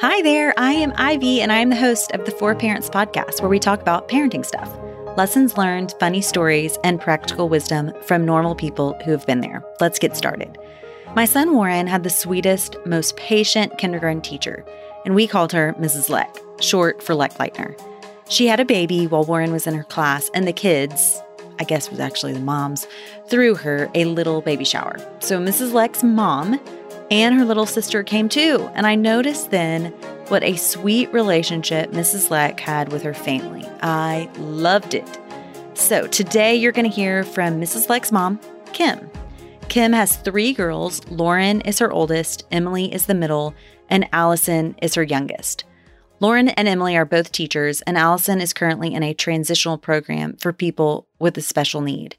[0.00, 3.40] Hi there, I am Ivy, and I am the host of the Four Parents podcast,
[3.40, 4.70] where we talk about parenting stuff
[5.16, 9.64] lessons learned, funny stories, and practical wisdom from normal people who have been there.
[9.80, 10.58] Let's get started.
[11.14, 14.64] My son Warren had the sweetest, most patient kindergarten teacher,
[15.04, 16.10] and we called her Mrs.
[16.10, 17.80] Leck, short for Leck Leitner.
[18.28, 21.22] She had a baby while Warren was in her class, and the kids,
[21.58, 22.86] I guess was actually the moms,
[23.28, 24.96] threw her a little baby shower.
[25.20, 25.72] So Mrs.
[25.72, 26.60] Leck's mom
[27.10, 28.68] and her little sister came too.
[28.74, 29.86] And I noticed then
[30.28, 32.30] what a sweet relationship Mrs.
[32.30, 33.64] Leck had with her family.
[33.82, 35.18] I loved it.
[35.74, 37.88] So today you're going to hear from Mrs.
[37.88, 38.40] Leck's mom,
[38.72, 39.10] Kim.
[39.68, 41.06] Kim has three girls.
[41.08, 43.54] Lauren is her oldest, Emily is the middle,
[43.88, 45.64] and Allison is her youngest.
[46.18, 50.50] Lauren and Emily are both teachers, and Allison is currently in a transitional program for
[50.50, 52.16] people with a special need.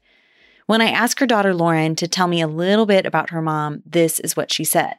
[0.66, 3.82] When I asked her daughter Lauren to tell me a little bit about her mom,
[3.84, 4.94] this is what she said.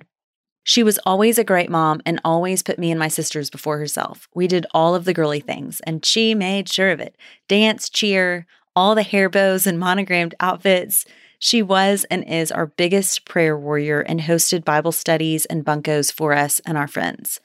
[0.66, 4.28] She was always a great mom and always put me and my sisters before herself.
[4.36, 7.16] We did all of the girly things, and she made sure of it
[7.48, 11.06] dance, cheer, all the hair bows and monogrammed outfits.
[11.40, 16.34] She was and is our biggest prayer warrior and hosted Bible studies and bunkos for
[16.34, 17.40] us and our friends.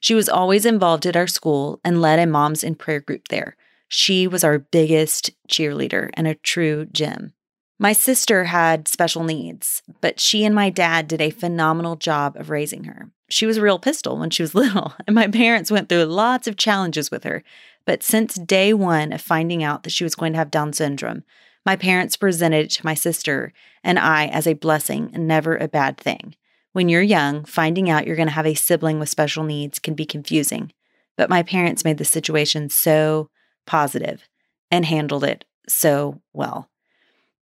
[0.00, 3.56] She was always involved at our school and led a moms in prayer group there.
[3.88, 7.34] She was our biggest cheerleader and a true gem.
[7.78, 12.50] My sister had special needs, but she and my dad did a phenomenal job of
[12.50, 13.10] raising her.
[13.30, 16.46] She was a real pistol when she was little, and my parents went through lots
[16.46, 17.42] of challenges with her.
[17.86, 21.24] But since day one of finding out that she was going to have Down syndrome,
[21.64, 25.68] my parents presented it to my sister and I as a blessing and never a
[25.68, 26.34] bad thing.
[26.72, 29.94] When you're young, finding out you're going to have a sibling with special needs can
[29.94, 30.72] be confusing,
[31.16, 33.28] but my parents made the situation so
[33.66, 34.28] positive
[34.70, 36.68] and handled it so well.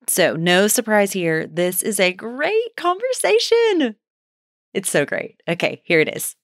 [0.07, 1.47] So, no surprise here.
[1.47, 3.97] This is a great conversation.
[4.73, 5.41] It's so great.
[5.47, 6.35] Okay, here it is.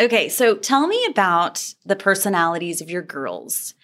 [0.00, 3.74] Okay, so tell me about the personalities of your girls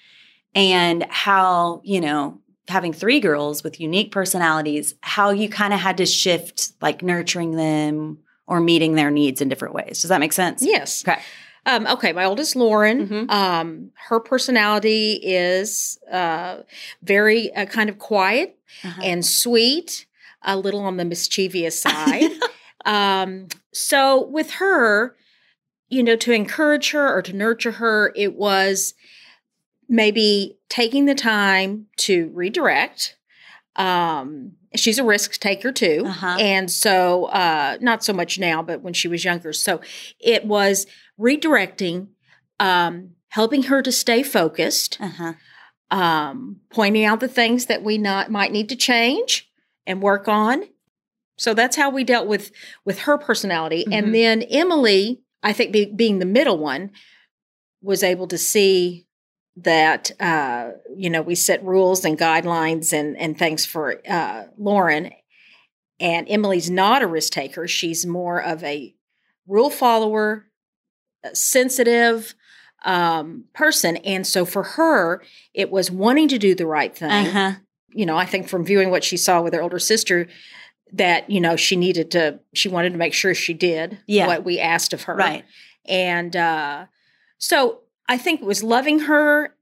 [0.54, 5.96] and how, you know, having three girls with unique personalities, how you kind of had
[5.98, 10.00] to shift like nurturing them or meeting their needs in different ways.
[10.02, 10.62] Does that make sense?
[10.62, 11.02] Yes.
[11.06, 11.20] Okay.
[11.64, 13.30] Um, okay, my oldest Lauren, Mhm.
[13.30, 16.58] um, her personality is uh,
[17.02, 19.00] very uh, kind of quiet Uh-huh.
[19.04, 20.06] and sweet,
[20.42, 22.30] a little on the mischievous side.
[22.84, 25.14] um, so with her,
[25.88, 28.94] you know, to encourage her or to nurture her, it was
[29.92, 33.14] maybe taking the time to redirect.
[33.76, 36.04] Um, she's a risk taker too.
[36.06, 36.36] Uh-huh.
[36.41, 39.53] And so, uh, not so much now, but when she was younger.
[39.53, 39.82] So
[40.19, 40.86] it was
[41.20, 42.08] redirecting,
[42.58, 45.34] um, helping her to stay focused, Uh-huh.
[45.91, 49.50] um, pointing out the things that we not might need to change
[49.86, 50.64] and work on.
[51.36, 52.50] So that's how we dealt with
[52.86, 53.84] with her personality.
[53.86, 53.92] Mhm.
[53.92, 56.92] And then Emily, I think be, being the middle one,
[57.82, 59.06] was able to see
[59.56, 65.10] that uh, you know we set rules and guidelines and and things for uh, Lauren.
[66.00, 68.94] And Emily's not a risk taker; she's more of a
[69.46, 70.46] rule follower,
[71.22, 72.34] a sensitive
[72.84, 73.98] um, person.
[73.98, 75.22] And so for her,
[75.54, 77.10] it was wanting to do the right thing.
[77.28, 77.52] Uh-huh.
[77.94, 80.26] You know, I think from viewing what she saw with her older sister,
[80.94, 84.26] that you know she needed to, she wanted to make sure she did Yeah.
[84.26, 85.14] what we asked of her.
[85.14, 85.44] Right.
[85.86, 86.86] And uh,
[87.38, 89.54] so I think it was loving her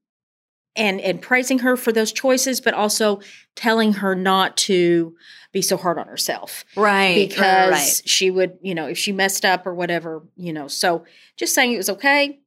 [0.76, 3.20] and and praising her for those choices, but also
[3.56, 5.14] telling her not to
[5.52, 7.28] be so hard on herself Right.
[7.28, 8.02] because right.
[8.08, 10.68] she would, you know, if she messed up or whatever, you know.
[10.68, 11.04] So
[11.36, 12.38] just saying it was okay,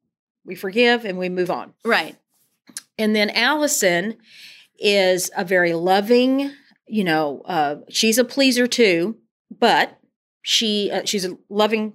[0.45, 1.73] we forgive and we move on.
[1.83, 2.15] Right.
[2.97, 4.17] And then Allison
[4.79, 6.51] is a very loving,
[6.87, 9.17] you know, uh, she's a pleaser too,
[9.51, 9.99] but
[10.41, 11.93] she uh, she's a loving,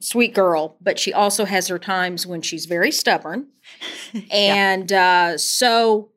[0.00, 0.76] sweet girl.
[0.80, 3.48] But she also has her times when she's very stubborn,
[4.30, 6.10] and uh, so.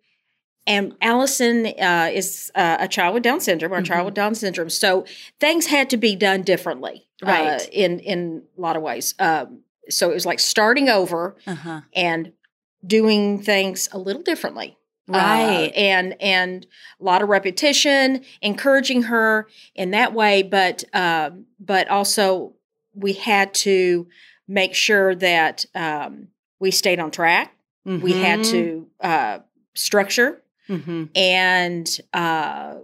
[0.67, 3.85] And Allison uh, is uh, a child with Down syndrome, or a Mhm.
[3.85, 4.69] child with Down syndrome.
[4.69, 5.03] So
[5.39, 7.69] things had to be done differently, uh, Right.
[7.71, 9.15] in in a lot of ways.
[9.17, 11.81] Um, so it was like starting over Uh-huh.
[11.95, 12.33] and
[12.85, 14.77] doing things a little differently.
[15.11, 15.71] Uh, Right.
[15.75, 16.67] and and
[17.01, 22.53] a lot of repetition, encouraging her in that way, but um, but also
[22.99, 24.07] we had to
[24.47, 26.27] make sure that um,
[26.59, 27.55] we stayed on track.
[27.85, 28.51] We had Mhm.
[28.51, 29.39] to uh,
[29.73, 31.09] structure Mhm.
[31.15, 32.75] and uh,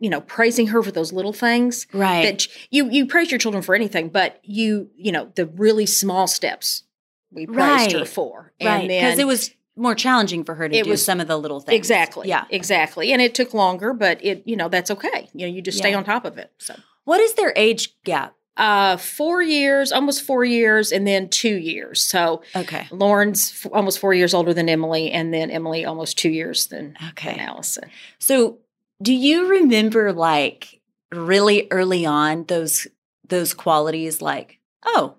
[0.00, 2.22] you know praising her for those little things Right.
[2.24, 6.26] that you you praise your children for anything, but you you know the really small
[6.26, 6.84] steps
[7.30, 8.08] we praised her Right.
[8.08, 8.80] for, right.
[8.80, 11.36] and Because it was more challenging for her to It do was- some of the
[11.36, 11.74] little things.
[11.76, 12.28] Exactly.
[12.28, 12.44] Yeah.
[12.48, 13.12] Exactly.
[13.12, 15.28] And it took longer, but it, you know, that's okay.
[15.34, 16.52] You know, you just stay on top of it.
[16.58, 18.34] So, What is their age gap?
[18.56, 22.00] Uh, four years, almost four years, and then two years.
[22.02, 22.86] So Okay.
[22.90, 26.96] Lauren's f- almost four years older than Emily, and then Emily almost two years than,
[27.10, 27.32] Okay.
[27.32, 27.90] than Allison.
[28.18, 28.58] So,
[29.02, 30.80] do you remember like
[31.12, 32.86] really early on those
[33.28, 35.14] those qualities like, oh,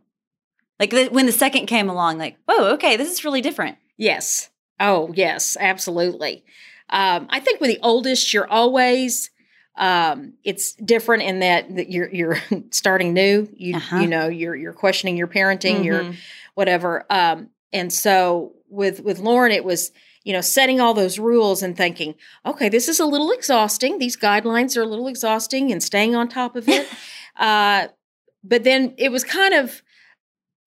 [0.80, 3.78] like the, when the second came along like, oh okay, this is really different.
[3.98, 4.50] Yes.
[4.80, 6.44] Oh, yes, absolutely.
[6.90, 9.30] Um, I think with the oldest, you're always
[9.78, 12.38] um, it's different in that, that you're you're
[12.72, 13.48] starting new.
[13.56, 13.98] You Uh-huh.
[13.98, 16.16] you know you're you're questioning your parenting, you're Mhm.
[16.54, 17.06] whatever.
[17.10, 19.92] Um, and so with with Lauren, it was
[20.24, 24.00] you know setting all those rules and thinking, okay, this is a little exhausting.
[24.00, 26.88] These guidelines are a little exhausting, and staying on top of it.
[27.36, 27.88] uh,
[28.44, 29.82] but then it was kind of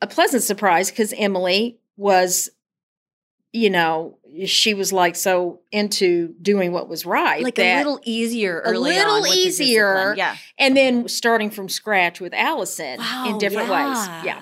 [0.02, 2.50] a pleasant surprise because Emily was,
[3.52, 8.60] you know, she was like so into doing what was right, like a little easier
[8.64, 10.14] a little on with easier.
[10.16, 10.36] Yeah.
[10.58, 13.96] and then starting from scratch with Allison Wow, in different ways.
[14.06, 14.24] yeah.
[14.24, 14.40] Yeah.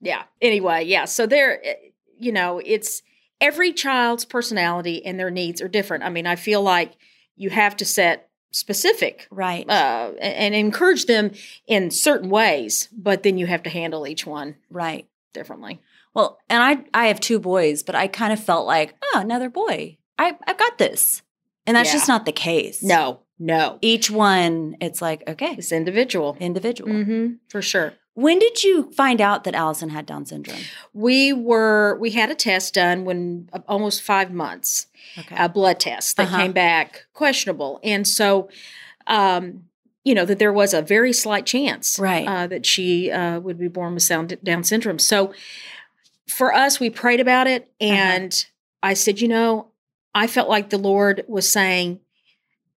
[0.00, 0.22] Yeah.
[0.40, 1.04] Anyway, yeah.
[1.06, 1.74] So there, eh,
[2.18, 3.02] you know, it's
[3.40, 6.02] every child's personality and their needs are different.
[6.04, 6.92] I mean, I feel like
[7.36, 9.68] you have to set specific Right.
[9.68, 11.32] uh, and encourage them
[11.66, 15.06] in certain ways, but then you have to handle each one right.
[15.32, 15.80] differently.
[16.18, 19.48] Well, and I I have two boys, but I kind of felt like, oh, another
[19.48, 19.98] boy.
[20.18, 21.22] I I've got this.
[21.64, 21.94] And that's Yeah.
[21.94, 22.82] just not the case.
[22.82, 26.36] No, no, Each one, it's like, okay, it's individual.
[26.40, 26.90] individual.
[26.90, 27.92] Mm-hmm, for sure.
[28.14, 30.58] When did you find out that Allison had Down syndrome?
[30.92, 34.86] We were we had a test done when uh, almost five months.
[35.16, 35.36] Okay.
[35.38, 36.38] a blood test that Uh-huh.
[36.38, 37.78] came back questionable.
[37.84, 38.48] And so,
[39.06, 39.64] um,
[40.04, 42.26] you know, that there was a very slight chance Right.
[42.26, 44.98] uh, that she uh, would be born with Down Down syndrome.
[44.98, 45.32] So
[46.28, 47.62] for us, we prayed about it.
[47.80, 47.92] Uh-huh.
[47.92, 48.46] And
[48.82, 49.68] I said, you know,
[50.14, 52.00] I felt like the Lord was saying,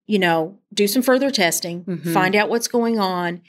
[0.08, 2.14] you know, do some further testing, Mhm.
[2.14, 3.42] find out what's going on,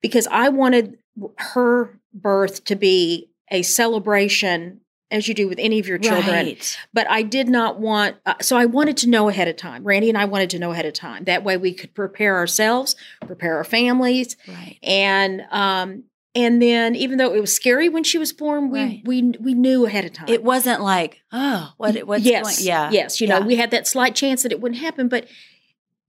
[0.00, 0.98] because I wanted
[1.36, 4.80] her birth to be a celebration.
[5.12, 6.78] As you do with any of your children, Right.
[6.94, 9.82] but I did not want, uh, so I wanted to know ahead of time.
[9.82, 11.24] Randy and I wanted to know ahead of time.
[11.24, 12.94] That way we could prepare ourselves,
[13.26, 14.78] prepare our families, Right.
[14.84, 19.02] and um, and then even though it was scary when she was born, we Right.
[19.04, 20.28] we we knew ahead of time.
[20.28, 22.90] It wasn't like, oh, what what's yes, going Yeah.
[22.90, 23.20] yes.
[23.20, 25.26] You know, we had that slight chance that it wouldn't happen, but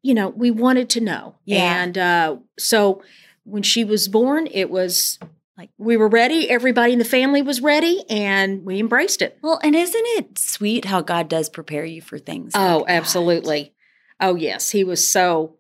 [0.04, 1.36] you know, we wanted to know.
[1.46, 1.82] Yeah.
[1.84, 3.04] And uh, so
[3.44, 5.20] when she was born, it was
[5.58, 6.50] like we were ready.
[6.50, 9.38] Everybody in the family was ready, and we embraced it.
[9.42, 12.54] Well, and isn't it sweet how God does prepare you for things?
[12.56, 13.74] Oh, like absolutely.
[14.20, 14.70] Oh, yes.
[14.70, 15.56] He was so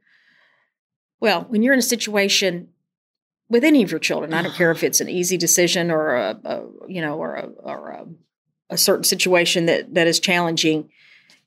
[1.19, 2.69] well, when you're in a situation
[3.51, 6.39] with any of your children, I don't care if it's an easy decision or a,
[6.43, 8.05] a you know, or a or a,
[8.71, 10.89] a certain situation that that is challenging,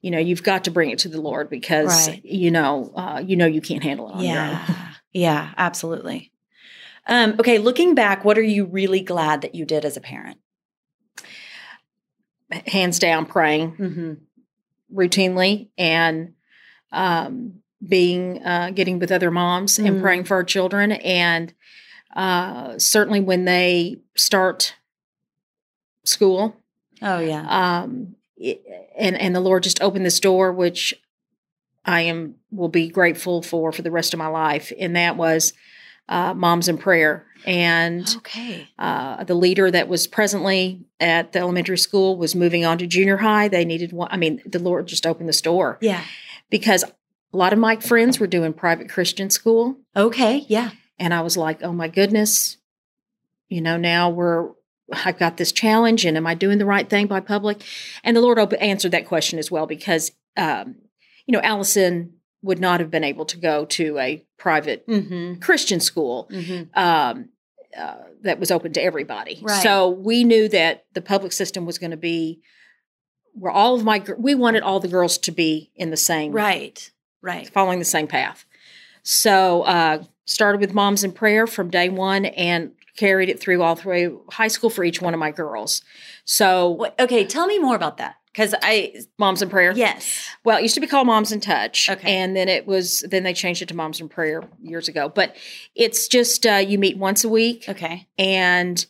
[0.02, 2.24] you know, you've got to bring it to the Lord because Right.
[2.24, 4.36] you know, uh, you know you can't handle it on your own.
[4.50, 4.92] Yeah.
[5.12, 6.30] yeah, absolutely.
[7.06, 10.38] Um, okay, looking back, what are you really glad that you did as a parent?
[12.66, 13.72] Hands down praying.
[13.76, 14.12] Mm-hmm.
[14.96, 16.34] routinely and
[16.92, 17.54] um,
[17.86, 19.86] being uh, getting with other moms Mm.
[19.88, 21.52] and praying for our children and
[22.14, 24.74] uh, certainly when they start
[26.04, 26.56] school
[27.02, 27.46] Oh yeah.
[27.82, 28.62] um, it-
[28.96, 30.94] and and the lord just opened this door which
[31.84, 35.52] i am will be grateful for for the rest of my life and that was
[36.08, 38.68] uh, moms in prayer and okay.
[38.78, 43.16] uh, the leader that was presently at the elementary school was moving on to junior
[43.18, 43.48] high.
[43.48, 44.08] They needed one.
[44.10, 46.02] I mean, the Lord just opened this door Yeah.
[46.50, 49.76] because a lot of my friends were doing private Christian school.
[49.96, 50.44] Okay.
[50.48, 50.70] Yeah.
[50.98, 52.56] And I was like, oh my goodness,
[53.48, 54.50] you know, now we're,
[54.92, 57.62] I've got this challenge and am I doing the right thing by public?
[58.02, 60.76] And the Lord answered that question as well because, um,
[61.26, 65.40] you know, Allison would not have been able to go to a private Mm-hmm.
[65.40, 66.78] Christian school Mm-hmm.
[66.78, 67.28] um,
[67.76, 69.40] uh, that was open to everybody.
[69.42, 69.60] Right.
[69.62, 72.40] So we knew that the public system was going to be
[73.32, 76.88] where all of my we wanted all the girls to be in the same Right.
[77.20, 77.48] Right.
[77.50, 78.44] following the same path.
[79.02, 83.74] So uh, started with moms in prayer from day one and carried it through all
[83.76, 85.82] through high school for each one of my girls.
[86.24, 89.72] So okay, tell me more about that because I moms in prayer.
[89.72, 90.28] yes.
[90.44, 91.88] Well, it used to be called Moms in Touch.
[91.88, 92.16] Okay.
[92.16, 95.08] And then it was then they changed it to Moms in Prayer years ago.
[95.08, 95.36] But
[95.74, 98.08] it's just uh, you meet once a week Okay.
[98.18, 98.84] and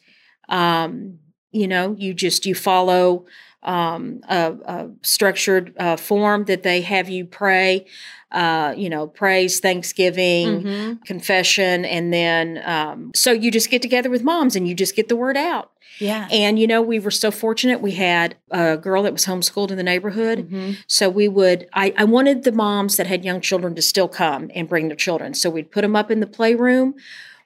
[0.49, 1.19] um,
[1.51, 3.27] you know, you just you follow
[3.65, 7.87] um, a, a structured uh, form that they have you pray.
[8.33, 11.05] Uh, you know, praise, Thanksgiving, Mhm.
[11.05, 15.07] confession, and then um, so you just get together with moms and you just get
[15.09, 15.71] the word out.
[16.01, 16.27] Yeah.
[16.33, 17.81] And you know, we were so fortunate.
[17.81, 20.51] We had a girl that was homeschooled in the neighborhood.
[20.51, 20.79] Mhm.
[20.89, 24.51] So we would, I, I wanted the moms that had young children to still come
[24.53, 25.35] and bring their children.
[25.35, 26.95] So we'd put them up in the playroom.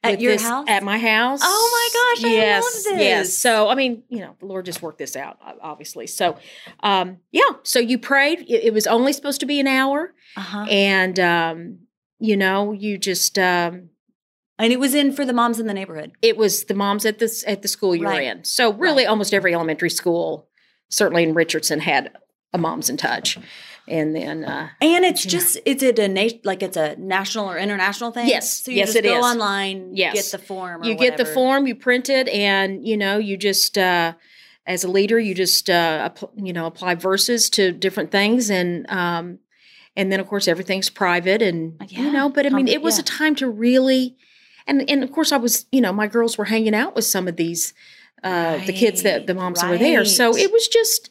[0.04, 0.66] At your this- house?
[0.68, 1.40] At my house.
[1.42, 3.34] Oh my gosh, I yes, Yes.
[3.36, 6.06] So, I mean, you know, the Lord just worked this out, obviously.
[6.06, 6.36] So,
[6.82, 7.42] um, yeah.
[7.64, 8.40] So you prayed.
[8.42, 10.14] It, it was only supposed to be an hour.
[10.36, 10.66] Uh-huh.
[10.70, 11.78] And, um,
[12.20, 13.90] you know, you just, um,
[14.58, 16.12] And it was in for the moms in the neighborhood.
[16.22, 18.24] it was the moms at this at the school you're Right.
[18.24, 18.44] in.
[18.44, 19.10] So really, Right.
[19.10, 20.48] almost every elementary school,
[20.90, 22.12] certainly in Richardson, had
[22.52, 23.36] a moms in touch.
[23.88, 27.56] And then, uh, And it's just is it a nation like it's a national or
[27.58, 28.28] international thing?
[28.28, 28.62] Yes.
[28.64, 29.24] So you Yes, just it go is.
[29.24, 30.14] online, Yes.
[30.14, 30.82] get the form.
[30.82, 34.12] Or you get the form, you print it, and you know, you just uh,
[34.66, 39.38] as a leader, you just uh, you know apply verses to different things, and um,
[39.96, 42.02] and then of course everything's private, and Yeah.
[42.02, 42.28] you know.
[42.28, 43.02] But I mean, it was yeah.
[43.02, 44.16] a time to really,
[44.66, 47.26] and and of course I was, you know, my girls were hanging out with some
[47.28, 47.72] of these.
[48.22, 51.10] Uh, the kids that the Right, moms were there, so it was just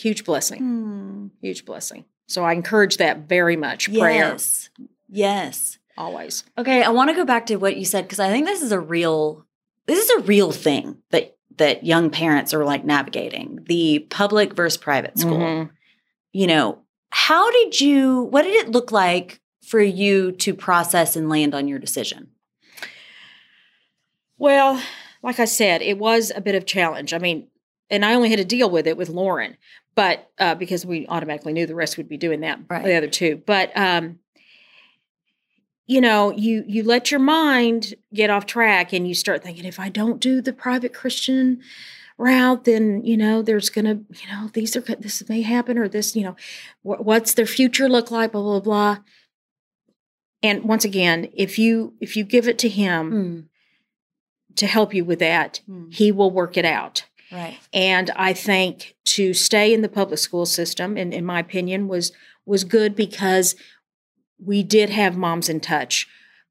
[0.00, 1.26] huge blessing, Hmm.
[1.40, 2.04] huge blessing.
[2.26, 3.92] So I encourage that very much.
[3.92, 4.70] Prayer Yes.
[5.08, 5.78] Yes.
[5.98, 6.44] always.
[6.56, 8.72] Okay, I want to go back to what you said because I think this is
[8.72, 9.44] a real
[9.86, 14.76] this is a real thing that that young parents are like navigating the public versus
[14.78, 15.38] private school.
[15.38, 15.70] Mhm.
[16.32, 16.78] You know,
[17.10, 21.68] how did you what did it look like for you to process and land on
[21.68, 22.28] your decision?
[24.38, 24.80] Well,
[25.22, 27.12] like I said, it was a bit of challenge.
[27.12, 27.48] I mean,
[27.90, 29.56] and I only had to deal with it with Lauren,
[29.94, 32.84] but uh, because we automatically knew the rest would be doing that, Right.
[32.84, 33.42] the other two.
[33.44, 34.18] But um,
[35.86, 39.80] you know, you you let your mind get off track, and you start thinking, if
[39.80, 41.60] I don't do the private Christian
[42.16, 46.14] route, then you know, there's gonna, you know, these are this may happen, or this,
[46.14, 46.36] you know,
[46.82, 48.98] wh- what's their future look like, blah blah blah.
[50.42, 54.54] And once again, if you if you give it to Him Hmm.
[54.56, 55.90] to help you with that, Hmm.
[55.90, 57.04] he will work it out.
[57.32, 57.58] Right.
[57.72, 62.12] And I think to stay in the public school system, and in my opinion, was
[62.46, 63.54] was good because
[64.44, 66.08] we did have moms in touch.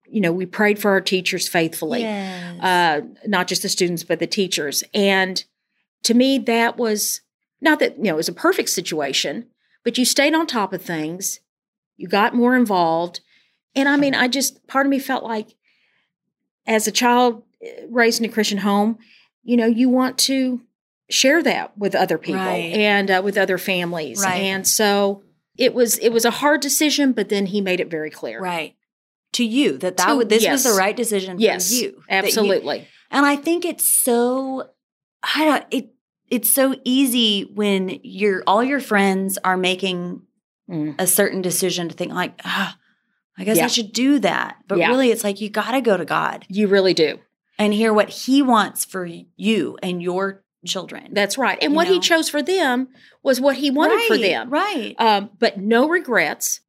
[0.08, 2.62] You know, we prayed for our teachers faithfully, Yes.
[2.64, 4.84] uh, not just the students but the teachers.
[4.94, 5.44] And
[6.04, 7.22] to me, that was
[7.62, 9.48] not that you know it was a perfect situation,
[9.84, 11.40] but you stayed on top of things.
[11.98, 13.20] You got more involved,
[13.76, 15.56] and I mean, I just part of me felt like,
[16.66, 18.98] as a child eh, raised in a Christian home,
[19.44, 20.62] you know, you want to
[21.10, 22.74] share that with other people Right.
[22.74, 24.42] and uh, with other families, Right.
[24.44, 25.24] and so
[25.58, 28.40] it was it was a hard decision, but then he made it very clear.
[28.40, 28.76] right.
[29.34, 31.82] To you that that To- would this was the right decision Yes, for you.
[32.10, 32.88] that you- absolutely.
[33.12, 34.70] And I think it's so
[35.22, 35.90] I don't it
[36.32, 40.22] it's so easy when you're all your friends are making
[40.70, 40.96] Mm.
[41.00, 42.78] a certain decision to think like, ah,
[43.38, 43.66] I guess Yeah.
[43.66, 44.58] I should do that.
[44.68, 44.88] But Yeah.
[44.90, 47.18] really it's like you gotta go to God You really do.
[47.58, 49.04] and hear what he wants for
[49.36, 51.14] you and your children.
[51.14, 51.58] That's right.
[51.62, 51.94] And what know?
[51.94, 52.90] he chose for them
[53.24, 54.50] was what he wanted for them.
[54.50, 54.96] Right.
[55.00, 56.62] Um, but no regrets,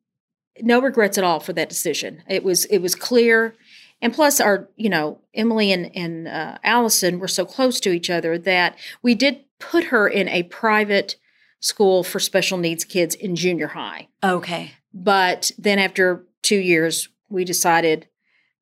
[0.60, 2.22] no regrets at all for that decision.
[2.28, 3.54] It was it was clear,
[4.00, 8.10] and plus our you know Emily and and uh, Allison were so close to each
[8.10, 11.16] other that we did put her in a private
[11.60, 14.08] school for special needs kids in junior high.
[14.24, 14.72] okay.
[14.92, 18.08] But then after two years, we decided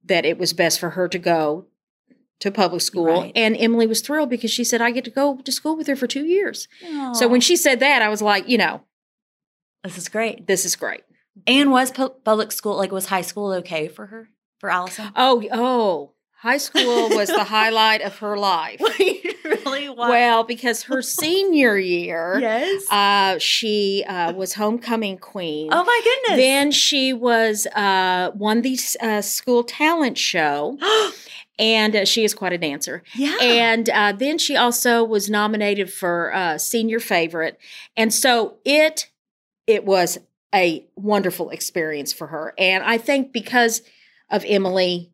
[0.04, 1.66] that it was best for her to go
[2.40, 3.06] to public school.
[3.06, 3.32] Right.
[3.34, 5.96] And Emily was thrilled because she said, I get to go to school with her
[5.96, 6.68] for two years.
[7.14, 8.82] So when she said that, I was like, you know,
[9.84, 10.46] This is great.
[10.46, 11.02] this is great.
[11.46, 14.28] And was pu- public school like was high school okay for her?
[14.60, 15.10] For Allison?
[15.14, 18.80] Oh, oh, high school was the highlight of her life.
[19.44, 19.88] really?
[19.88, 20.08] Why?
[20.10, 22.84] Well, because her senior year, yes.
[22.90, 25.68] uh, she uh, was homecoming queen.
[25.72, 26.44] oh my goodness.
[26.44, 30.76] Then she was uh, won the uh, school talent show,
[31.58, 33.02] and uh, she is quite a dancer.
[33.14, 33.36] yeah.
[33.40, 37.58] And uh, then she also was nominated for uh, senior favorite,
[37.96, 39.10] and so it
[39.66, 40.18] it was
[40.54, 42.54] a wonderful experience for her.
[42.56, 43.82] And I think because
[44.30, 45.12] of Emily,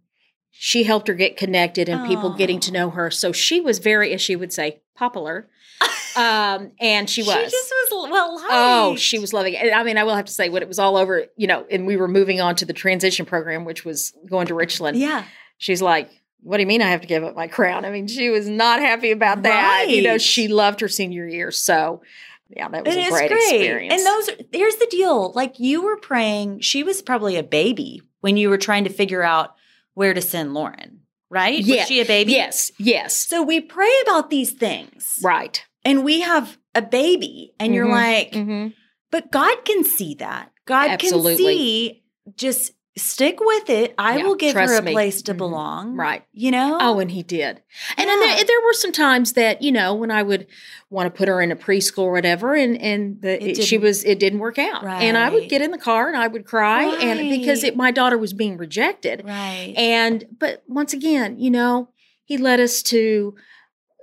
[0.50, 3.10] she helped her get connected and people getting to know her.
[3.10, 5.48] So she was very, as she would say, popular.
[6.16, 7.34] um, and she was.
[7.34, 8.48] She just was well liked.
[8.50, 9.72] Oh, she was loving it.
[9.74, 11.86] I mean, I will have to say, when it was all over, you know, and
[11.86, 14.96] we were moving on to the transition program, which was going to Richland.
[14.96, 15.24] Yeah.
[15.58, 16.10] She's like,
[16.44, 18.48] "What do you mean I have to give up my crown?" I mean, she was
[18.48, 19.86] not happy about that.
[19.88, 22.02] You know, she loved her senior year, so
[22.50, 23.94] yeah, that was It a is great, experience.
[23.94, 25.32] And those here's the deal.
[25.34, 29.22] Like you were praying, she was probably a baby when you were trying to figure
[29.22, 29.54] out
[29.94, 31.58] where to send Lauren, right?
[31.60, 31.76] Yeah.
[31.80, 32.32] Was she a baby?
[32.32, 35.18] yes, yes, So we pray about these things.
[35.22, 37.90] right, And we have a baby and you're Mhm.
[37.90, 38.72] like, Mhm.
[39.10, 40.50] but God can see that.
[40.66, 41.36] God Absolutely.
[41.36, 42.02] can see
[42.36, 43.92] just stick with it.
[43.98, 44.92] I Yeah, will give her a me.
[44.92, 45.38] place to Mhm.
[45.38, 45.96] belong.
[45.96, 46.22] Right.
[46.32, 46.78] You know?
[46.80, 47.60] Oh, and he did.
[47.96, 48.16] And Yeah.
[48.36, 50.46] there, there were some times that you know when I would
[50.90, 53.78] want to put her in a preschool or whatever, and and the, It it- she
[53.78, 55.02] was it didn't work out, Right.
[55.02, 57.90] and I would get in the car and I would cry, and because it, my
[57.90, 59.74] daughter was being rejected, right.
[59.76, 61.88] and but once again, you know,
[62.24, 63.34] he led us to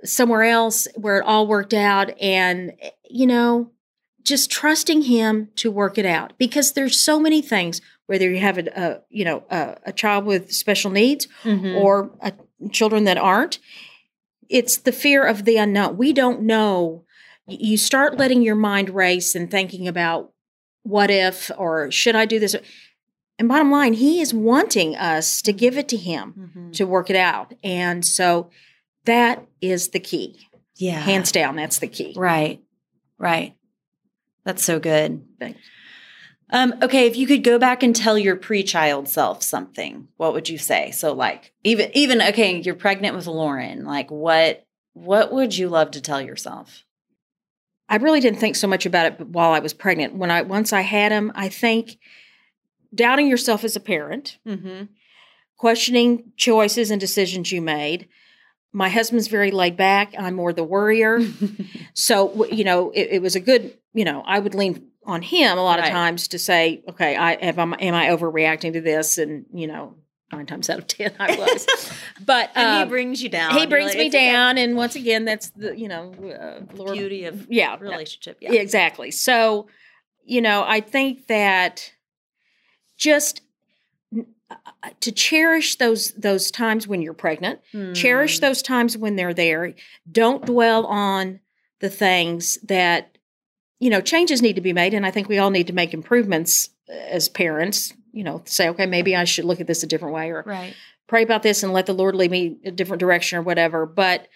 [0.04, 2.72] somewhere else where it all worked out, and
[3.08, 3.70] you know,
[4.22, 7.80] just trusting him to work it out because there's so many things.
[8.12, 11.80] Whether you have a, a you know a, a child with special needs Mhm.
[11.80, 12.32] or uh,
[12.70, 13.58] children that aren't.
[14.50, 15.96] It's the fear of the unknown.
[15.96, 17.04] We don't know.
[17.48, 20.30] You start letting your mind race and thinking about
[20.82, 22.54] what if or should I do this?
[23.38, 26.72] And bottom line, he is wanting us to give it to him Mhm.
[26.74, 27.54] to work it out.
[27.64, 28.50] And so
[29.06, 30.36] that is the key.
[30.76, 31.00] yeah.
[31.00, 32.12] Hands down, that's the key.
[32.16, 32.60] Right.
[33.18, 33.54] Right.
[34.44, 35.22] That's so good.
[35.40, 35.60] Thanks.
[36.52, 40.48] Um, okay, if you could go back and tell your pre-child self something, what would
[40.50, 40.90] you say?
[40.90, 43.84] So like even even okay, you're pregnant with Lauren.
[43.84, 46.84] Like what what would you love to tell yourself?
[47.88, 50.14] I really didn't think so much about it while I was pregnant.
[50.14, 51.98] When I once I had him, I think
[52.94, 54.84] doubting yourself as a parent, Mm-hmm.
[55.56, 58.08] questioning choices and decisions you made.
[58.74, 60.14] My husband's very laid back.
[60.18, 61.20] I'm more the worrier.
[61.94, 65.58] So, you know, it, it was a good, you know, I would lean on him
[65.58, 69.18] a lot of times to say, okay, I have, am I overreacting to this?
[69.18, 69.94] And, you know,
[70.32, 71.66] nine times out of 10, I was.
[72.24, 73.56] but and he um, brings you down.
[73.56, 74.58] he brings like, me "It's okay." down.
[74.58, 78.38] And once again, that's the, you know, uh, Lord, Beauty of yeah, relationship.
[78.40, 78.52] Yeah.
[78.52, 79.10] exactly.
[79.10, 79.66] So,
[80.24, 81.92] you know, I think that
[82.96, 83.42] just
[84.50, 84.54] uh,
[85.00, 87.60] to cherish those those times when you're pregnant,
[87.94, 88.40] cherish Mm.
[88.42, 89.74] those times when they're there.
[90.10, 91.40] Don't dwell on
[91.80, 93.18] the things that
[93.82, 94.00] you know.
[94.00, 97.28] Changes need to be made, and I think we all need to make improvements as
[97.28, 97.92] parents.
[98.12, 100.74] You know, say, okay, maybe I should look at this a different way, or Right.
[101.06, 103.86] pray about this and let the Lord lead me a different direction or whatever.
[103.86, 104.28] But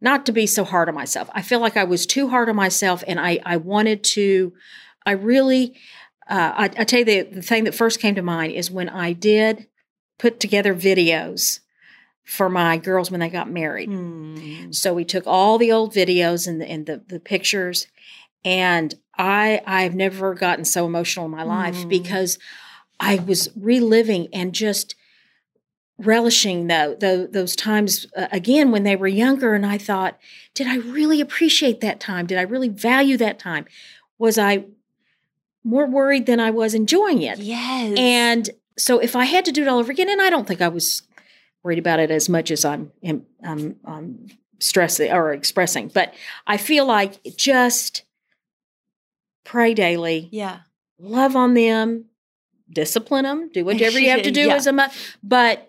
[0.00, 1.28] not to be so hard on myself.
[1.32, 4.52] I feel like I was too hard on myself, and I I wanted to.
[5.06, 5.74] I really,
[6.28, 8.88] uh, I, I tell you the the thing that first came to mind is when
[8.88, 9.66] I did
[10.18, 11.60] put together videos
[12.24, 13.88] for my girls when they got married.
[13.90, 14.72] Mm.
[14.74, 17.88] So we took all the old videos and the, and the, the pictures,
[18.44, 21.88] and I I've never gotten so emotional in my life Mm.
[21.88, 22.38] because
[22.98, 24.94] I was reliving and just
[25.98, 29.54] relishing tho- tho- those times uh, again when they were younger.
[29.54, 30.18] And I thought,
[30.54, 32.26] did I really appreciate that time?
[32.26, 33.66] Did I really value that time?
[34.18, 34.64] Was I
[35.62, 37.38] more worried than I was enjoying it?
[37.38, 37.94] Yes.
[37.98, 38.48] And
[38.78, 40.68] so if I had to do it all over again, and I don't think I
[40.68, 41.02] was
[41.62, 44.26] worried about it as much as I'm I'm, I'm, I'm
[44.58, 46.14] stressing or expressing, but
[46.46, 48.04] I feel like just
[49.50, 50.60] pray daily, yeah.
[50.98, 52.04] love on them,
[52.72, 54.54] discipline them, do whatever you have to do Yeah.
[54.54, 55.68] as a mother, but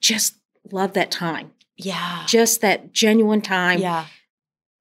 [0.00, 0.36] just
[0.70, 2.24] love that time, Yeah.
[2.28, 4.06] just that genuine time, Yeah.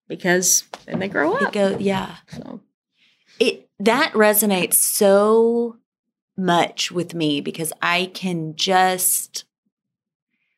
[0.08, 1.54] because then they grow It up.
[1.54, 2.18] go yeah.
[2.32, 2.62] So
[3.40, 5.78] it that resonates so
[6.38, 9.46] much with me because I can just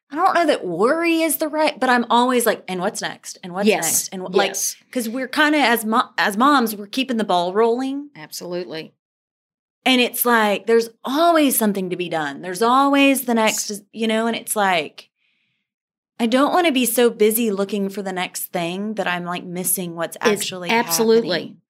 [0.09, 3.37] I don't know that worry is the right, but I'm always like, and what's next?
[3.43, 4.09] And what's yes, next?
[4.13, 7.23] And what like yes, because we're kind of as mo- as moms, we're keeping the
[7.25, 8.93] ball rolling, absolutely.
[9.85, 12.41] and it's like there's always something to be done.
[12.41, 15.09] There's always the next, you know, and it's like
[16.19, 19.43] I don't want to be so busy looking for the next thing that I'm like
[19.43, 21.29] missing what's It's actually absolutely.
[21.37, 21.61] happening.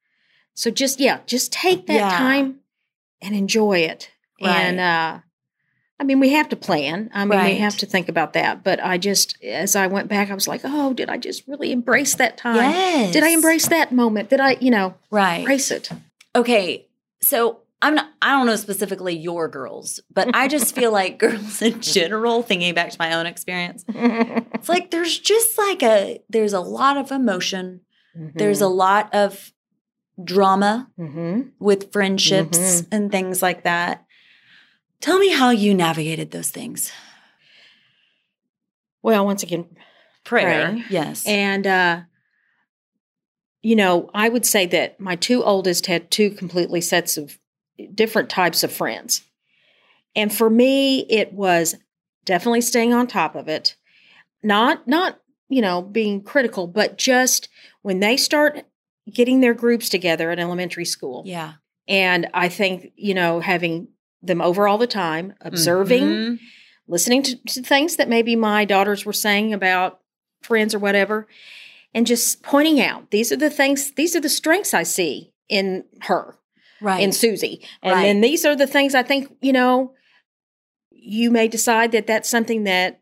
[0.54, 2.18] So just yeah, just take that Yeah.
[2.18, 2.60] time
[3.22, 4.12] and enjoy it.
[4.40, 5.20] And uh
[6.00, 7.10] I mean, we have to plan.
[7.14, 8.64] I mean, we have to think about that.
[8.64, 11.72] But I just, as I went back, I was like, oh, did I just really
[11.72, 12.58] embrace that time?
[12.58, 13.14] Yes.
[13.14, 14.30] Did I embrace that moment?
[14.30, 15.40] Did I, you know, right?
[15.40, 15.90] embrace it?
[16.36, 16.88] Okay,
[17.22, 18.10] so I'm not.
[18.22, 22.44] I don't know specifically your girls, but I just feel like girls in general.
[22.44, 26.98] Thinking back to my own experience, it's like there's just like a there's a lot
[26.98, 27.82] of emotion.
[28.16, 29.52] There's a lot of
[30.24, 31.42] drama Mm-hmm.
[31.60, 34.06] with friendships and things like that.
[35.02, 36.92] Tell me how you navigated those things.
[39.02, 39.68] Well, once again,
[40.24, 42.02] Prayer, yes, And, uh,
[43.62, 47.38] you know, I would say that my two oldest had two completely sets of
[47.94, 49.22] different types of friends.
[50.18, 51.76] And for me, it was
[52.26, 53.78] definitely staying on top of it.
[54.44, 57.48] Not, not, you know, being critical, but just
[57.84, 58.66] when they start
[59.10, 61.24] getting their groups together at elementary school.
[61.26, 61.54] yeah,
[61.88, 63.88] And I think, you know, having
[64.22, 66.40] them over all the time, observing, Mhm.
[66.88, 70.00] listening to, to things that maybe my daughters were saying about
[70.42, 71.28] friends or whatever,
[71.94, 75.84] and just pointing out these are the things, these are the strengths I see in
[76.02, 76.36] her,
[76.82, 77.02] Right.
[77.02, 77.62] in Susie.
[77.82, 78.04] And Right.
[78.04, 79.94] then these are the things I think, you know,
[80.92, 83.00] you may decide that that's something that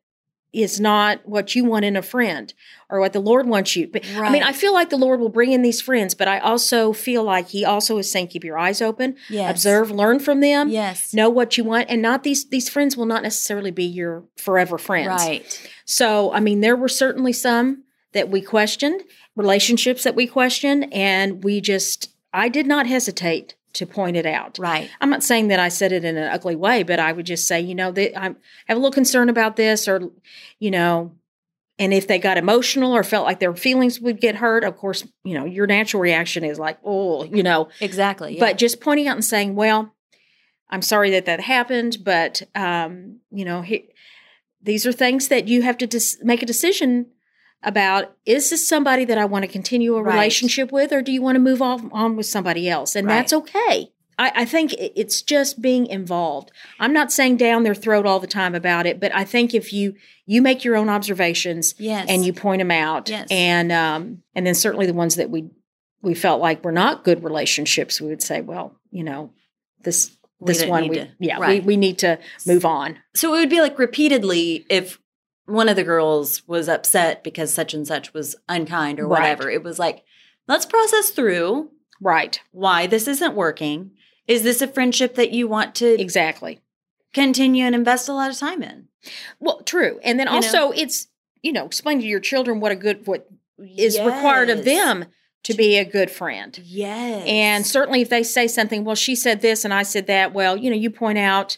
[0.61, 2.53] is not what you want in a friend
[2.89, 3.87] or what the Lord wants you.
[3.87, 6.39] But I mean, I feel like the Lord will bring in these friends, but I
[6.39, 9.49] also feel like He also is saying, keep your eyes open, yes.
[9.49, 11.13] observe, learn from them, Yes.
[11.13, 14.77] know what you want, and not these these friends will not necessarily be your forever
[14.77, 15.07] friends.
[15.07, 15.71] Right.
[15.85, 19.03] So, I mean, there were certainly some that we questioned,
[19.35, 24.57] relationships that we questioned, and we just, I did not hesitate to point it out.
[24.59, 24.89] Right.
[24.99, 27.47] I'm not saying that I said it in an ugly way, but I would just
[27.47, 28.35] say, you know, that I have
[28.69, 30.09] a little concern about this, or,
[30.59, 31.13] you know,
[31.77, 35.05] and if they got emotional or felt like their feelings would get hurt, of course,
[35.23, 38.35] you know, your natural reaction is like, oh, you know, Exactly.
[38.35, 38.39] yeah.
[38.39, 39.93] but just pointing out and saying, well,
[40.69, 43.89] I'm sorry that that happened, but, um, you know, he,
[44.61, 47.07] these are things that you have to dis- make a decision
[47.65, 48.15] about.
[48.25, 50.13] Is this somebody that I want to continue a Right.
[50.13, 52.95] relationship with, or do you want to move on, on with somebody else?
[52.95, 53.15] And Right.
[53.15, 53.91] that's okay.
[54.17, 56.49] I, I think it's just being involved.
[56.79, 59.73] I'm not saying down their throat all the time about it, but I think if
[59.73, 59.95] you
[60.27, 62.05] you make your own observations yes.
[62.09, 63.27] and you point them out, Yes.
[63.29, 65.49] and um, and then certainly the ones that we
[66.01, 69.31] we felt like were not good relationships, we would say, well, you know,
[69.83, 71.61] this this one, we, to- yeah, right.
[71.63, 72.97] we, we need to move on.
[73.15, 74.99] So it would be like repeatedly if
[75.45, 79.19] one of the girls was upset because such and such was unkind or Right.
[79.21, 79.49] whatever.
[79.49, 80.03] It was like,
[80.47, 81.69] let's process through
[82.01, 83.91] Right, why this isn't working.
[84.27, 86.59] Is this a friendship that you want to exactly.
[87.13, 88.87] continue and invest a lot of time in?
[89.39, 90.35] Well, true, and then You know?
[90.37, 91.07] also it's
[91.41, 93.29] you know explain to your children what a good what
[93.77, 95.05] is required of them
[95.43, 96.59] to be a good friend.
[96.65, 97.23] Yes.
[97.27, 100.57] And certainly if they say something, well, she said this and I said that, well,
[100.57, 101.57] you know, you point out,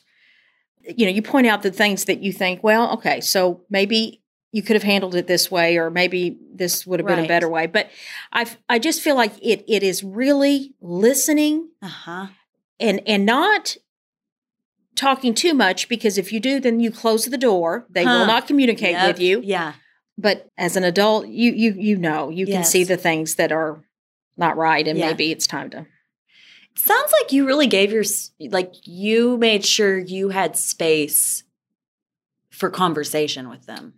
[0.96, 4.22] you know, you point out the things that you think, well, okay, so maybe
[4.52, 7.50] you could have handled it this way, or maybe this would have been a better
[7.50, 7.68] way.
[7.68, 7.90] But
[8.32, 12.28] I I just feel like it it is really listening uh-huh.
[12.80, 13.76] and and not
[14.96, 17.86] talking too much because if you do, then you close the door.
[17.90, 18.12] They Huh.
[18.20, 19.08] will not communicate Yep.
[19.08, 19.42] with you.
[19.44, 19.74] Yeah.
[20.18, 23.84] But as an adult, you you you know, you can see the things that are
[24.38, 25.08] not right and Yeah.
[25.08, 25.86] maybe it's time to
[26.78, 28.04] sounds like you really gave your
[28.50, 31.44] like you made sure you had space
[32.50, 33.94] for conversation with them.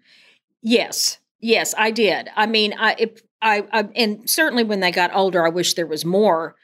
[0.62, 2.30] Yes, yes, I did.
[2.36, 5.88] I mean, I, it, I, I, and certainly when they got older, I wish there
[5.88, 6.56] was more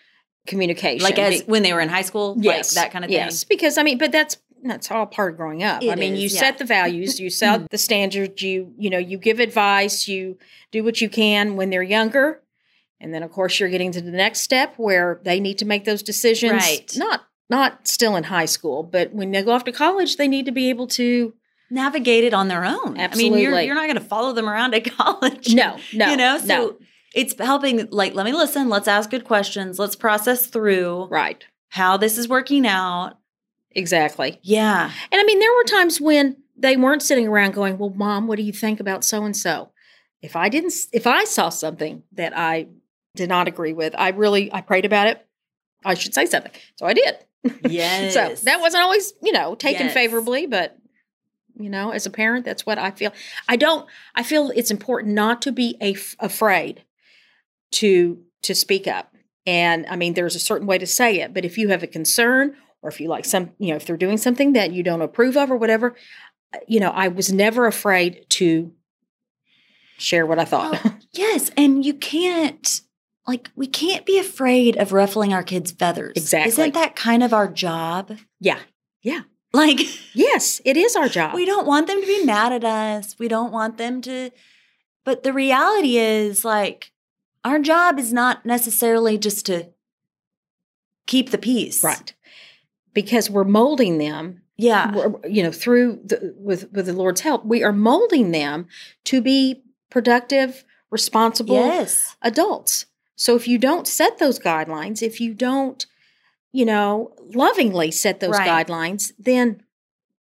[0.45, 1.03] communication.
[1.03, 3.17] Like as Be- when they were in high school, yes, like that kind of thing.
[3.17, 5.83] Yes, because I mean, but that's that's all part of growing up.
[5.83, 6.39] I mean, is, you yeah.
[6.39, 10.37] set the values, you set the standards, you you know, you give advice, you
[10.71, 12.41] do what you can when they're younger,
[12.99, 15.85] and then of course you're getting to the next step where they need to make
[15.85, 16.53] those decisions.
[16.53, 16.91] Right.
[16.95, 20.45] Not not still in high school, but when they go off to college, they need
[20.45, 21.33] to be able to.
[21.71, 22.97] Navigate it on their own.
[22.97, 23.25] Absolutely.
[23.27, 25.53] I mean, you're you're not going to follow them around at college.
[25.53, 26.77] No, no, you know, so no.
[27.15, 27.87] it's helping.
[27.91, 28.69] Like, let me listen.
[28.69, 29.79] Let's ask good questions.
[29.79, 31.43] Let's process through Right.
[31.69, 33.17] how this is working out.
[33.71, 34.39] Exactly.
[34.41, 38.27] Yeah, And I mean, there were times when they weren't sitting around going, "Well, mom,
[38.27, 39.71] what do you think about so and so?"
[40.21, 42.67] If I didn't, if I saw something that I
[43.15, 45.25] did not agree with, I really I prayed about it.
[45.83, 47.15] I should say something, so I did.
[47.69, 48.13] yes.
[48.13, 49.93] So that wasn't always, you know, taken Yes.
[49.93, 50.77] favorably, but
[51.57, 53.13] you know, as a parent, that's what I feel.
[53.47, 53.87] I don't.
[54.13, 56.83] I feel it's important not to be af- afraid
[57.73, 59.13] to to speak up.
[59.45, 61.87] And I mean, there's a certain way to say it, but if you have a
[61.87, 65.01] concern or if you like some, you know, if they're doing something that you don't
[65.01, 65.95] approve of or whatever,
[66.53, 68.71] uh, you know, I was never afraid to
[69.97, 70.83] share what I thought.
[70.83, 72.81] Well, yes, and you can't
[73.27, 76.13] like we can't be afraid of ruffling our kids' feathers.
[76.15, 76.49] Exactly.
[76.49, 78.17] Isn't that kind of our job?
[78.39, 78.59] yeah.
[79.01, 79.21] Yeah.
[79.53, 79.79] Like
[80.13, 81.33] Yes, it is our job.
[81.35, 83.15] we don't want them to be mad at us.
[83.19, 84.31] We don't want them to
[85.05, 86.91] but the reality is like
[87.43, 89.69] our job is not necessarily just to
[91.07, 91.83] keep the peace.
[91.83, 92.13] right.
[92.93, 94.93] Because we're molding them Yeah.
[94.95, 98.67] we're- you know through the with with the lord's help we are molding them
[99.05, 102.15] to be productive responsible Yes.
[102.21, 105.85] adults so if you don't set those guidelines if you don't
[106.51, 108.67] you know lovingly set those Right.
[108.67, 109.61] guidelines then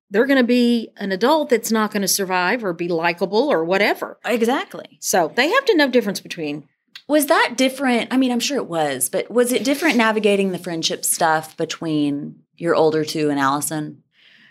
[0.10, 3.64] they're going to be an adult that's not going to survive or be likable or
[3.66, 4.98] whatever Exactly.
[5.00, 6.68] so they have to know difference between
[7.08, 8.14] Was that different?
[8.14, 12.36] I mean, I'm sure it was, but was it different navigating the friendship stuff between
[12.56, 14.04] your older two and Allison?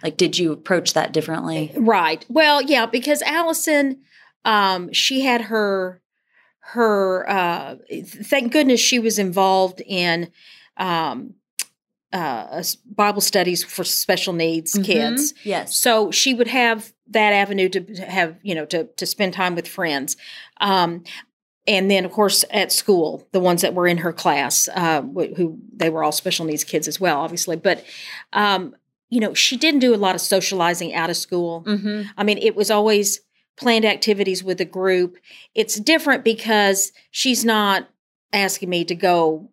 [0.02, 1.72] Like, did you approach that differently?
[1.76, 2.26] Right.
[2.28, 4.02] Well, yeah, because Allison,
[4.44, 6.01] um, she had her
[6.64, 10.30] her uh thank goodness she was involved in
[10.76, 11.34] um
[12.12, 12.62] uh
[12.94, 15.32] Bible studies for special needs kids.
[15.32, 15.36] Mhm.
[15.44, 15.76] Yes.
[15.78, 19.66] So she would have that avenue to have, you know, to to spend time with
[19.66, 20.16] friends.
[20.60, 21.04] Um
[21.66, 25.00] and then of course at school the ones that were in her class uh,
[25.36, 27.84] who they were all special needs kids as well obviously but
[28.32, 28.74] um,
[29.10, 32.02] you know she didn't do a lot of socializing out of school Mm-hmm.
[32.16, 33.20] i mean it was always
[33.62, 35.16] planned activities with a group
[35.54, 37.88] it's different because she's not
[38.32, 39.48] asking me to go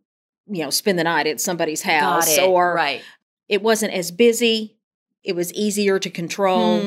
[0.48, 2.43] you know spend the night at somebody's house it.
[2.43, 3.02] or right.
[3.48, 4.76] it wasn't as busy
[5.24, 6.80] it was easier to control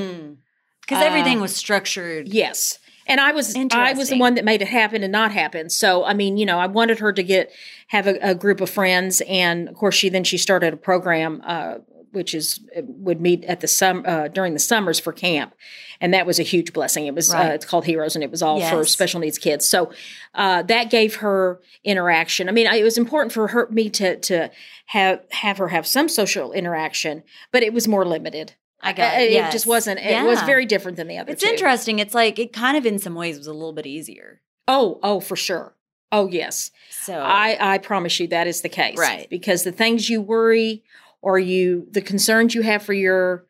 [0.80, 2.28] Because Uh, everything was structured.
[2.28, 2.78] Yes.
[3.06, 5.70] And I was I was the one that made it happen and not happen.
[5.70, 7.50] So I mean, you know, I wanted her to get
[7.88, 11.42] have a, a group of friends, and of course, she then she started a program,
[11.44, 11.78] uh,
[12.12, 15.54] which is would meet at the sum uh, during the summers for camp,
[16.00, 17.06] and that was a huge blessing.
[17.06, 17.50] It was Right.
[17.50, 19.68] uh, it's called Heroes, and it was all for special needs kids.
[19.68, 19.92] So
[20.34, 22.48] uh, that gave her interaction.
[22.48, 24.50] I mean, I- it was important for her me to to
[24.86, 28.54] have have her have some social interaction, but it was more limited.
[28.84, 29.32] I got Uh, it.
[29.32, 30.00] it just wasn't.
[30.00, 31.32] It was very different than the other.
[31.32, 31.48] It's two.
[31.50, 31.98] interesting.
[32.00, 34.40] It's like it kind of in some ways was a little bit easier.
[34.66, 35.74] Oh, oh, for sure.
[36.10, 36.70] Oh, yes.
[36.90, 38.98] So I, I promise you that is the case.
[38.98, 39.26] Right.
[39.30, 40.82] Because the things you worry
[41.22, 43.46] or you the concerns you have for your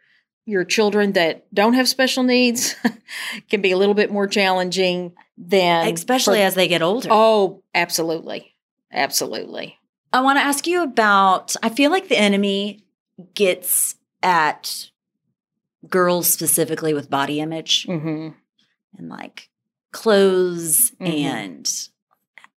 [0.46, 2.74] your children that don't have special needs
[3.50, 7.08] can be a little bit more challenging than especially for- as they get older.
[7.10, 8.54] Oh, absolutely.
[8.92, 9.78] Absolutely.
[10.12, 12.84] I want to ask you about I feel like the enemy
[13.34, 14.90] gets at
[15.88, 18.28] girls specifically with body image hmm
[18.98, 19.48] and like
[19.92, 21.08] clothes Mhm.
[21.08, 21.70] and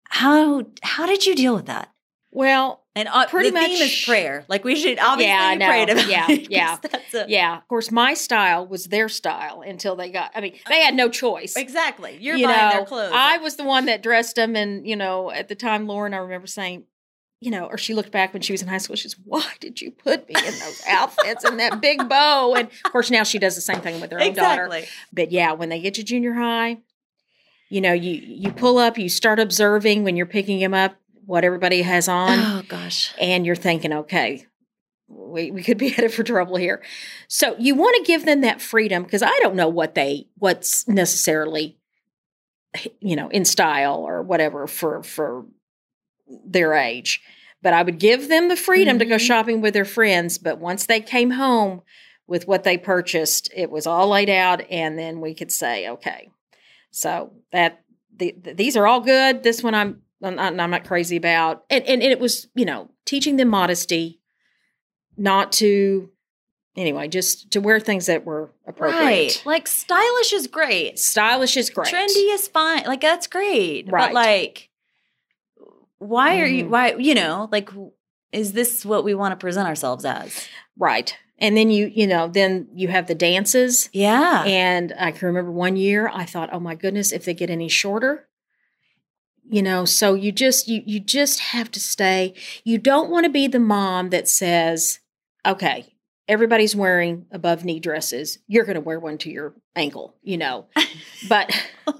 [0.08, 1.90] how how did you deal with that?
[2.30, 4.44] Well, And uh, Pretty the theme is much- prayer.
[4.48, 5.66] Like we should obviously Yeah, know.
[5.66, 6.78] prayed about Yeah, yeah.
[7.14, 10.80] A, yeah, of course my style was their style until they got I mean, they
[10.80, 11.56] had no choice.
[11.56, 12.16] Exactly.
[12.20, 13.12] You're you buying know, their clothes.
[13.14, 16.18] I was the one that dressed them, and you know, at the time, Lauren, I
[16.18, 16.84] remember saying,
[17.40, 18.94] you know, or she looked back when she was in high school.
[18.96, 22.92] She's, "Why did you put me in those outfits and that big bow?" And of
[22.92, 24.70] course, now she does the same thing with her own daughter.
[25.12, 26.78] But yeah, when they get to junior high,
[27.70, 30.94] you know, you you pull up, you start observing when you're picking them up
[31.26, 33.12] what everybody has on Oh gosh.
[33.20, 34.46] and you're thinking, okay,
[35.08, 36.82] we, we could be headed for trouble here.
[37.28, 40.86] So you want to give them that freedom because I don't know what they what's
[40.88, 41.78] necessarily
[43.00, 45.46] you know in style or whatever for for
[46.44, 47.20] their age.
[47.62, 49.20] But I would give them the freedom to go Mhm.
[49.26, 50.36] shopping with their friends.
[50.38, 51.82] But once they came home
[52.26, 56.30] with what they purchased, it was all laid out, and then we could say, okay,
[56.90, 57.82] so that
[58.16, 59.42] the, th- these are all good.
[59.42, 62.90] This one I'm I'm not, I'm not crazy about, and, and it was you know
[63.04, 64.20] teaching them modesty,
[65.16, 66.10] not to
[66.76, 69.00] anyway, just to wear things that were appropriate.
[69.00, 69.42] Right.
[69.44, 70.98] Like stylish is great.
[70.98, 71.92] Stylish is great.
[71.92, 72.84] Trendy is fine.
[72.84, 73.90] Like that's great.
[73.92, 74.06] Right.
[74.08, 74.70] But like
[75.98, 76.68] why are you Mhm.
[76.70, 77.70] why you know, like
[78.32, 80.48] is this what we want to present ourselves as?
[80.76, 81.16] right?
[81.38, 83.88] And then you you know then you have the dances.
[83.92, 84.42] Yeah.
[84.44, 87.68] And I can remember one year I thought, oh my goodness, if they get any
[87.68, 88.28] shorter,
[89.48, 92.34] you know, so you just you you just have to stay.
[92.64, 95.00] You don't want to be the mom that says,
[95.46, 95.94] okay,
[96.28, 98.38] everybody's wearing above knee dresses.
[98.46, 100.66] You're going to wear one to your ankle, you know.
[101.28, 101.54] But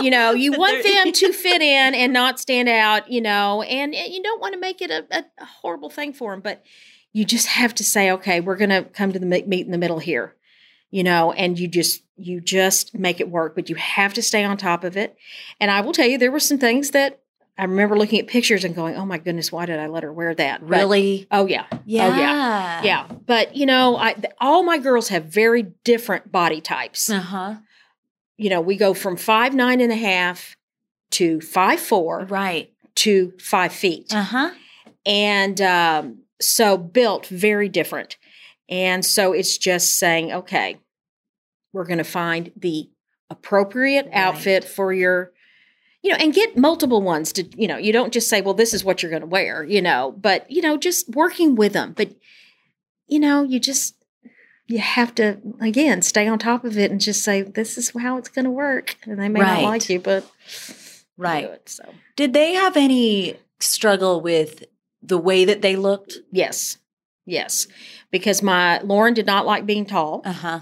[0.00, 3.94] you know, you want them to fit in and not stand out, you know, and
[3.94, 6.62] you don't want to make it a, a, a horrible thing for them, but
[7.12, 9.78] you just have to say, okay, we're going to come to the meet in the
[9.78, 10.34] middle here,
[10.94, 14.44] you know, and you just you just make it work, but you have to stay
[14.44, 15.16] on top of it.
[15.60, 17.20] And I will tell you, there were some things that
[17.58, 20.12] I remember looking at pictures and going, oh my goodness, why did I let her
[20.12, 20.60] wear that?
[20.60, 21.26] But- really?
[21.32, 22.16] oh yeah, Yeah.
[22.18, 22.82] yeah.
[22.84, 23.06] yeah.
[23.26, 27.54] But you know, I th- all my girls have very different body types Uh-huh.
[28.36, 30.54] you know, we go from five nine and a half
[31.18, 32.72] to five four Right.
[32.96, 34.50] to five feet, Uh-huh.
[35.04, 38.16] and um, so built very different.
[38.68, 40.78] And so it's just saying, okay,
[41.74, 42.88] we're going to find the
[43.28, 44.14] appropriate Right.
[44.16, 45.32] outfit for your,
[46.02, 48.72] you know, and get multiple ones to, you know, you don't just say, well, this
[48.72, 51.92] is what you're going to wear, you know, but you know, just working with them.
[51.94, 52.14] But
[53.06, 53.96] you know, you just
[54.66, 58.16] you have to again stay on top of it and just say this is how
[58.16, 59.62] it's going to work and they may Right.
[59.62, 60.30] not like you but
[61.18, 61.44] Right.
[61.44, 64.64] it, so Did they have any struggle with
[65.02, 66.18] the way that they looked?
[66.32, 66.78] yes
[67.26, 67.66] yes
[68.10, 70.60] because my lauren did not like being tall Uh-huh.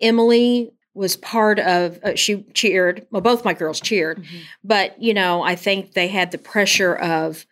[0.00, 4.36] Emily was part of uh, she cheered well both my girls cheered Mm-hmm.
[4.62, 7.46] but you know i think they had the pressure of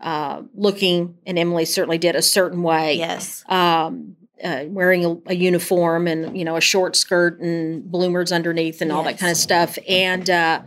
[0.00, 3.44] uh, looking and emily certainly did a certain way Yes.
[3.48, 8.80] um, uh, wearing a, a uniform and you know a short skirt and bloomers underneath
[8.80, 10.62] and all that kind of stuff and uh,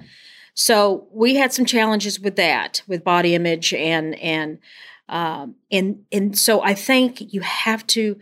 [0.54, 4.60] so we had some challenges with that with body image and and
[5.08, 8.18] um, and and so I think you have to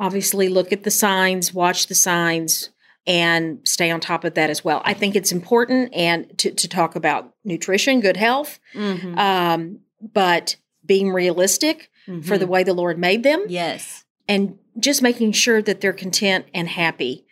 [0.00, 2.70] obviously look at the signs watch the signs
[3.06, 4.82] and stay on top of that as well.
[4.84, 9.16] I think it's important and to, to talk about nutrition, good health, Mhm.
[9.18, 9.80] um,
[10.12, 11.90] but being realistic
[12.24, 12.48] for the Mhm.
[12.48, 14.04] way the Lord made them yes.
[14.28, 17.24] and just making sure that they're content and happy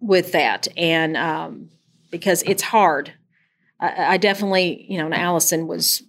[0.00, 0.66] with that.
[0.76, 1.70] And um,
[2.10, 3.12] because it's hard,
[3.80, 6.02] I, I definitely, you know, and Allison was,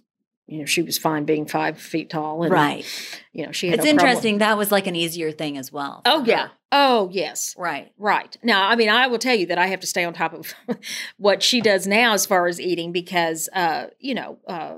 [0.46, 2.84] you know, she was fine being five feet tall, and Right.
[3.32, 4.08] you know, she had It's no problem.
[4.08, 4.38] interesting.
[4.38, 6.02] That was like an easier thing as well.
[6.04, 6.46] Oh yeah.
[6.48, 6.52] her.
[6.72, 7.54] Oh yes.
[7.58, 7.92] Right.
[7.98, 8.36] Right.
[8.42, 10.54] Now, I mean, I will tell you that I have to stay on top of
[11.16, 14.74] what she does now as far as eating because, uh, you know, uh,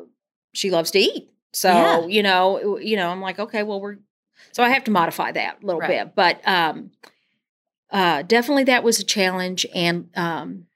[0.54, 1.30] she loves to eat.
[1.52, 2.06] So, Yeah.
[2.06, 3.96] you know, you know, I'm like, okay, well, we're,
[4.52, 6.04] so I have to modify that a little Right.
[6.06, 6.90] bit, but, um,
[7.90, 10.66] uh, definitely that was a challenge and, um,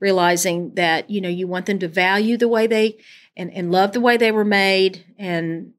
[0.00, 2.98] realizing that, you know, you want them to value the way they,
[3.36, 5.72] and, and love the way they were made and,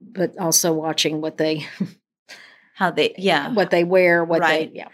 [0.00, 1.66] but also watching what they,
[2.74, 3.52] How they, yeah.
[3.52, 4.72] what they wear, what Right.
[4.72, 4.88] they, yeah.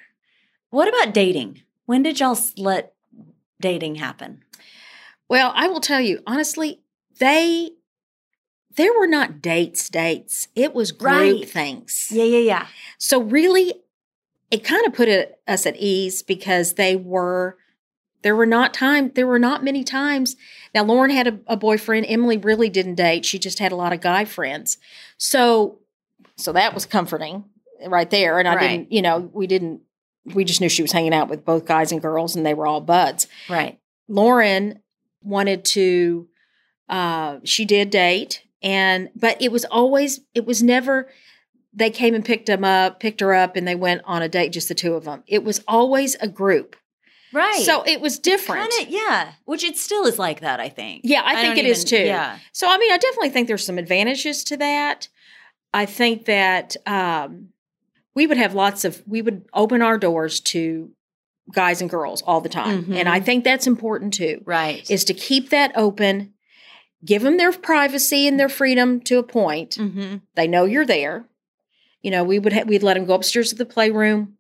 [0.71, 1.61] What about dating?
[1.85, 2.95] When did y'all let
[3.61, 4.43] dating happen?
[5.29, 6.81] Well, I will tell you honestly,
[7.21, 7.73] they
[8.77, 10.49] there were not dates, dates.
[10.57, 11.49] It was group Right.
[11.49, 12.09] things.
[12.11, 12.67] Yeah, yeah, yeah.
[12.99, 13.75] So really,
[14.51, 17.57] it kind of put it, us at ease because they were.
[18.25, 19.13] There were not time.
[19.15, 20.35] There were not many times.
[20.75, 22.07] Now, Lauren had a, a boyfriend.
[22.09, 23.25] Emily really didn't date.
[23.25, 24.79] She just had a lot of guy friends.
[25.19, 25.79] So,
[26.37, 27.45] so that was comforting,
[27.87, 28.41] right there.
[28.41, 28.69] And I Right.
[28.69, 29.83] didn't, you know, we didn't.
[30.35, 32.67] We just knew she was hanging out with both guys and girls, and they were
[32.67, 33.27] all buds.
[33.49, 33.79] Right.
[34.09, 34.81] Lauren
[35.23, 36.27] wanted to
[36.89, 41.09] uh she did date and but it was always it was never
[41.73, 44.51] they came and picked them up picked her up and they went on a date
[44.53, 46.77] just the two of them it was always a group
[47.35, 47.63] Right.
[47.65, 49.33] so it was different Kinda, yeah.
[49.45, 51.03] Which it still is like that, I think.
[51.05, 52.39] yeah i, think don't it is too Yeah.
[52.53, 55.09] so i mean i definitely think there's some advantages to that
[55.73, 57.49] i think that um
[58.15, 60.91] we would have lots of we would open our doors to
[61.53, 64.89] guys and girls all the time and i think that's important too Right.
[64.91, 66.33] is to keep that open,
[67.05, 69.73] give them their privacy and their freedom to a point.
[69.73, 70.17] mm-hmm.
[70.37, 71.27] They know you're there.
[72.03, 74.39] You know, we would ha- we'd let them go upstairs to the playroom.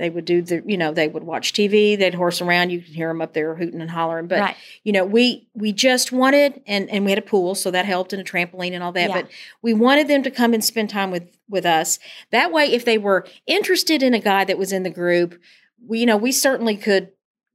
[0.00, 1.96] They would do the, you know, they would watch TV.
[1.96, 2.70] They'd horse around.
[2.70, 4.26] You could hear them up there hooting and hollering.
[4.26, 4.56] But right.
[4.82, 8.12] you know, we we just wanted, and and we had a pool, so that helped,
[8.12, 9.10] and a trampoline and all that.
[9.10, 9.22] Yeah.
[9.22, 9.30] But
[9.62, 11.98] we wanted them to come and spend time with with us.
[12.32, 15.38] That way, if they were interested in a guy that was in the group,
[15.86, 17.10] we, you know, we certainly could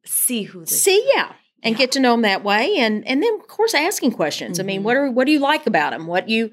[0.07, 1.79] See who see yeah and Yeah.
[1.79, 4.81] get to know them that way and and then of course asking questions i mean
[4.81, 4.83] Mhm.
[4.83, 6.51] what are what do you like about them what you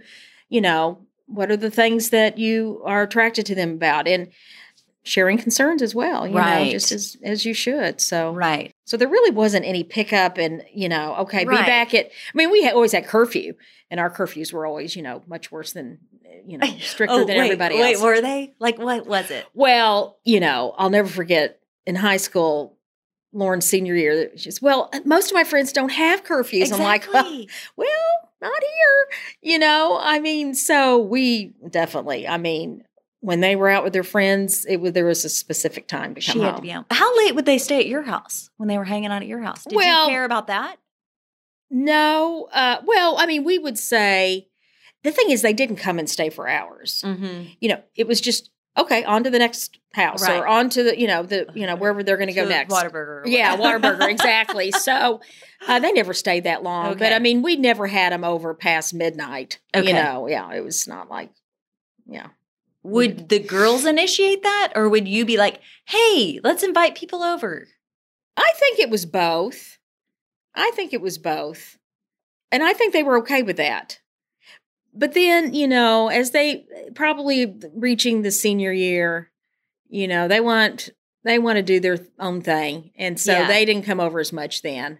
[0.48, 4.28] you know what are the things that you are attracted to them about and
[5.04, 8.72] sharing concerns as well you know just as as you should so Right.
[8.84, 11.60] so there really wasn't any pickup and you know okay Right.
[11.60, 13.54] be back at i mean we had, always had curfew
[13.90, 15.98] and our curfews were always you know much worse than
[16.46, 18.54] you know stricter Oh, than wait, everybody wait, else were they?
[18.58, 19.44] Like, what was it?
[19.54, 22.78] well, you know, I'll never forget in high school,
[23.32, 26.72] Lauren's senior year, she's, well, uh, most of my friends don't have curfews.
[26.72, 27.44] I'm like, well,
[27.76, 27.88] well,
[28.40, 29.18] not here.
[29.42, 32.84] You know, I mean, so we definitely, I mean,
[33.22, 36.20] when they were out with their friends, it was there was a specific time to
[36.20, 36.48] come she home.
[36.48, 36.84] had to be out.
[36.90, 39.40] How late would they stay at your house when they were hanging out at your
[39.40, 39.64] house?
[39.64, 40.76] Did Well- you care about that?
[41.70, 44.48] No, uh, well, I mean, we would say
[45.04, 47.02] the thing is they didn't come and stay for hours.
[47.04, 47.44] Mm-hmm.
[47.60, 50.38] You know, it was just okay, on to the next house Right.
[50.38, 52.72] or on to the, you know, the, you know, wherever they're going to go next.
[52.72, 53.22] Whataburger.
[53.26, 53.56] Yeah.
[53.58, 54.70] Whataburger, exactly.
[54.70, 55.20] So
[55.68, 56.96] uh, they never stayed that long.
[56.96, 59.60] But I mean, we never had them over past midnight.
[59.74, 59.88] Okay.
[59.88, 61.30] You know, yeah, it was not like,
[62.06, 62.28] yeah.
[62.84, 67.68] Would the girls initiate that, or would you be like, "Hey, let's invite people over"?
[68.36, 69.78] I think it was both.
[70.54, 71.78] I think it was both.
[72.50, 74.00] And I think they were okay with that.
[74.94, 79.30] But then, you know, as they probably reaching the senior year,
[79.88, 80.90] you know, they want
[81.24, 82.90] they want to do their own thing.
[82.96, 83.46] And so Yeah.
[83.48, 84.98] they didn't come over as much then.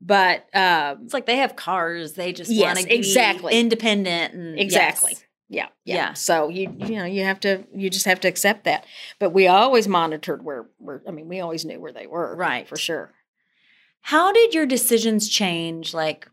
[0.00, 3.52] But um It's like they have cars; they just Yes, want to exactly.
[3.52, 4.34] be independent.
[4.34, 5.12] And Exactly.
[5.12, 5.24] yes.
[5.48, 5.94] Yeah, yeah.
[5.94, 6.12] Yeah.
[6.14, 8.84] So you you know you have to you just have to accept that.
[9.18, 12.34] But we always monitored where where I mean we always knew where they were.
[12.34, 12.68] Right.
[12.68, 13.12] For sure.
[14.00, 16.28] How did your decisions change, like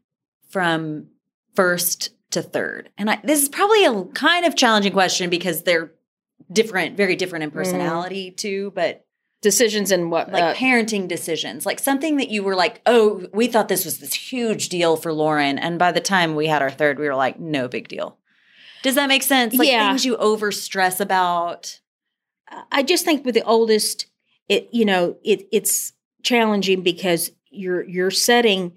[0.49, 1.08] from
[1.56, 2.89] first to third?
[2.97, 5.91] And I, this is probably a kind of challenging question because they're
[6.52, 7.58] different, very different in Mm-hmm.
[7.60, 8.71] personality too.
[8.76, 9.06] But
[9.41, 13.47] Decisions and what like uh, parenting decisions, like something that you were like, oh, we
[13.47, 16.71] thought this was this huge deal for Lauren, and by the time we had our
[16.71, 18.18] third, we were like, no big deal.
[18.84, 19.55] Does that make sense?
[19.55, 19.89] Like Yeah.
[19.89, 21.79] things you over stress about.
[22.71, 24.05] I just think with the oldest,
[24.47, 28.73] it you know it it's challenging because you're you're setting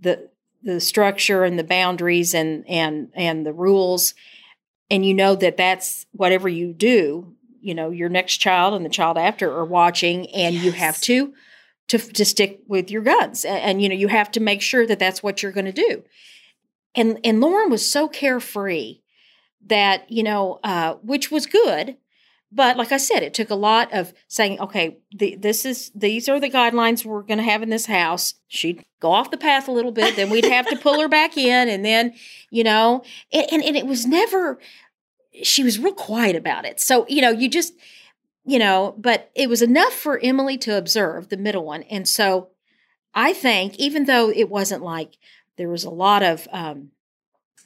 [0.00, 0.30] the
[0.62, 4.14] the structure and the boundaries and and and the rules,
[4.90, 8.90] and you know that that's whatever you do, you know your next child and the
[8.90, 11.34] child after are watching and you have to
[11.88, 14.86] to to stick with your guns and, and you know you have to make sure
[14.86, 16.02] that that's what you're going to do
[16.94, 19.00] and and lauren was so carefree
[19.66, 21.96] that you know uh which was good
[22.52, 26.28] but like i said it took a lot of saying okay the, this is these
[26.28, 28.34] are the guidelines we're going to have in this house.
[28.48, 31.36] She'd go off the path a little bit then we'd have to pull her back
[31.36, 32.14] in and then
[32.50, 33.02] you know
[33.32, 34.58] and, and, and it was never
[35.42, 36.80] she was real quiet about it.
[36.80, 37.74] So you know you just
[38.44, 42.48] you know but it was enough for emily to observe the middle one and so
[43.14, 45.18] i think even though it wasn't like
[45.56, 46.90] there was a lot of um,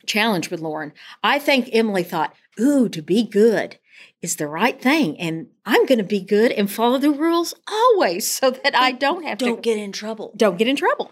[0.06, 0.92] challenge with lauren
[1.22, 3.78] i think emily thought ooh to be good
[4.22, 8.26] is the right thing and i'm going to be good and follow the rules always
[8.26, 10.32] so that i don't have to Don't to get in trouble.
[10.36, 11.10] don't get in trouble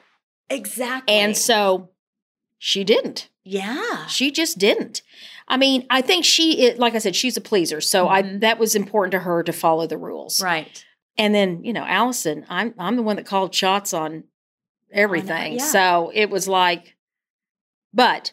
[0.50, 1.14] Exactly.
[1.14, 1.90] and so
[2.58, 4.06] she didn't yeah.
[4.06, 5.02] she just didn't.
[5.48, 7.80] I mean, I think she, it, like I said, she's a pleaser.
[7.80, 8.38] So I Mhm.
[8.40, 10.40] that was important to her to follow the rules.
[10.40, 10.84] Right.
[11.18, 14.22] And then you know, Allison, I'm I'm the one that called shots on
[14.92, 15.54] everything.
[15.54, 15.64] yeah.
[15.64, 16.94] So it was like,
[17.92, 18.30] but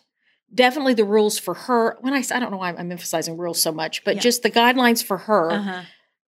[0.54, 1.98] definitely the rules for her.
[2.02, 4.22] When I I don't know why I'm emphasizing rules so much, but Yeah.
[4.22, 5.82] just the guidelines for her Uh-huh.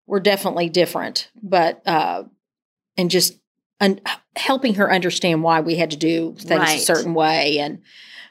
[0.08, 1.30] were definitely different.
[1.42, 2.24] But uh,
[2.98, 3.40] and just
[3.80, 4.02] un-
[4.36, 7.82] helping her understand why we had to do things a certain way and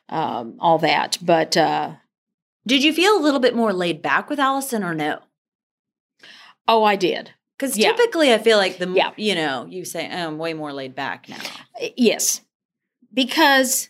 [0.09, 1.19] um, all that.
[1.23, 1.93] But uh,
[2.67, 5.21] Did you feel a little bit more laid back with Allison or no?
[6.69, 7.33] oh, I did.
[7.59, 7.91] Because Yeah.
[7.93, 9.11] typically I feel like the, Yeah.
[9.17, 11.37] you know, you say, oh, I'm way more laid back now.
[11.97, 12.41] Yes,
[13.13, 13.90] because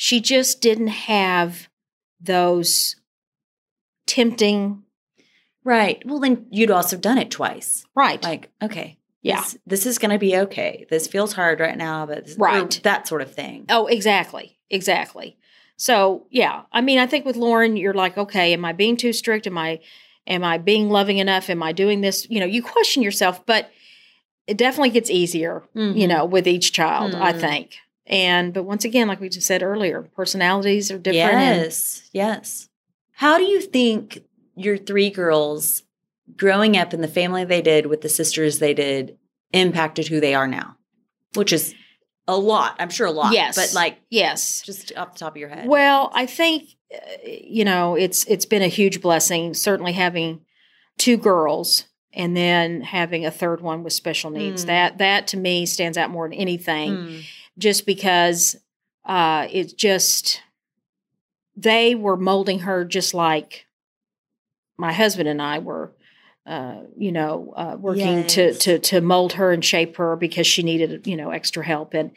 [0.00, 1.68] she just didn't have
[2.20, 2.94] those
[4.06, 4.84] tempting.
[5.64, 6.00] Right.
[6.06, 7.84] Well, then you'd also done it twice.
[7.94, 8.22] Right.
[8.22, 8.98] Like, okay.
[9.22, 9.40] Yeah.
[9.42, 10.86] This, this is going to be okay.
[10.88, 12.80] This feels hard right now, but this, Right.
[12.84, 13.66] that sort of thing.
[13.68, 14.58] oh, exactly.
[14.70, 15.36] Exactly.
[15.76, 19.12] So yeah, I mean, I think with Lauren, you're like, okay, am I being too
[19.12, 19.46] strict?
[19.46, 19.80] Am I,
[20.26, 21.50] am I being loving enough?
[21.50, 22.26] Am I doing this?
[22.30, 23.70] You know, you question yourself, but
[24.46, 25.64] it definitely gets easier.
[25.74, 26.08] You Mhm.
[26.08, 27.40] know, with each child, I Mhm.
[27.40, 27.76] think.
[28.08, 31.34] And but once again, like we just said earlier, personalities are different.
[31.34, 32.08] and- Yes.
[32.12, 32.68] Yes.
[33.12, 34.24] How do you think
[34.56, 35.82] your three girls
[36.36, 39.18] growing up in the family they did with the sisters they did
[39.52, 40.76] impacted who they are now?
[41.34, 41.74] Which is
[42.26, 42.76] a lot.
[42.78, 43.32] I'm sure a lot.
[43.32, 43.56] Yes.
[43.56, 45.66] But like yes, just off the top of your head.
[45.68, 49.52] Well, I think uh, you know it's it's been a huge blessing.
[49.54, 50.40] Certainly having
[50.96, 54.64] two girls and then having a third one with special needs.
[54.64, 54.66] Mm.
[54.68, 56.94] That that to me stands out more than anything.
[56.96, 57.18] Hmm.
[57.58, 58.56] Just because
[59.04, 60.40] uh, it's just
[61.56, 63.66] they were molding her just like
[64.76, 65.92] my husband and I were.
[66.46, 68.58] Uh, you know, uh, working to Yes.
[68.60, 72.10] to to mold her and shape her because she needed you know extra help and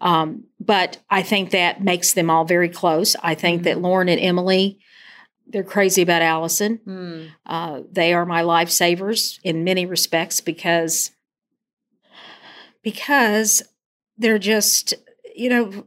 [0.00, 3.16] um, but I think that makes them all very close.
[3.24, 3.82] I think that Mhm.
[3.82, 4.78] Lauren and Emily,
[5.48, 6.76] they're crazy about Allison.
[6.84, 7.22] Hmm.
[7.44, 11.10] Uh, they are my lifesavers in many respects because
[12.84, 13.64] because
[14.18, 14.94] they're just
[15.34, 15.84] you know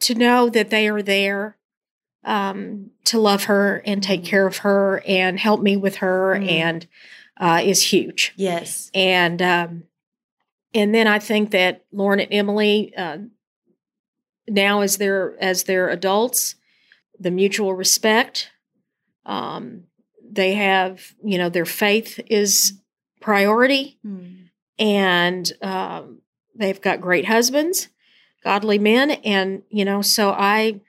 [0.00, 1.56] to know that they are there
[2.24, 6.48] um, to love her and take care of her and help me with her Mm.
[6.50, 6.86] and
[7.40, 8.90] uh, is huge Yes.
[8.94, 9.84] and um,
[10.74, 13.18] and then I think that Lauren and Emily uh,
[14.48, 16.54] now as they're as they're adults,
[17.18, 18.50] the mutual respect,
[19.26, 19.84] um,
[20.30, 22.74] they have you know their faith is
[23.20, 24.26] priority, Hmm.
[24.78, 26.20] and um,
[26.58, 27.88] they've got great husbands,
[28.44, 30.80] godly men, and you know so I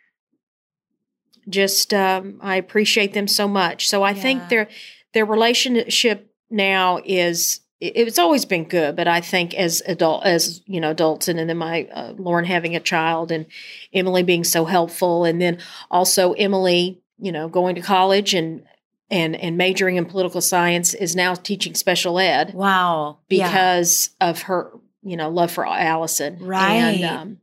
[1.47, 3.87] just um, I appreciate them so much.
[3.87, 4.21] So I Yeah.
[4.21, 4.67] think their
[5.13, 10.81] their relationship now is it's always been good, but I think as adult as you
[10.81, 13.45] know adults and, and then my uh, Lauren having a child and
[13.93, 15.59] Emily being so helpful, and then
[15.89, 18.63] also Emily you know going to college and
[19.09, 23.17] and and majoring in political science is now teaching special ed Wow.
[23.29, 23.47] Yeah.
[23.47, 24.71] because of her
[25.09, 26.71] you know love for Allison Right.
[26.73, 27.37] and um,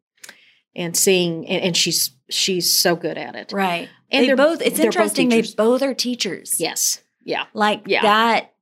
[0.75, 3.89] and seeing and, and she's she's so good at it Right.
[4.11, 6.61] and they they're both it's they're both interesting they both are teachers.
[6.61, 8.03] yes yeah Like Yeah.
[8.03, 8.53] that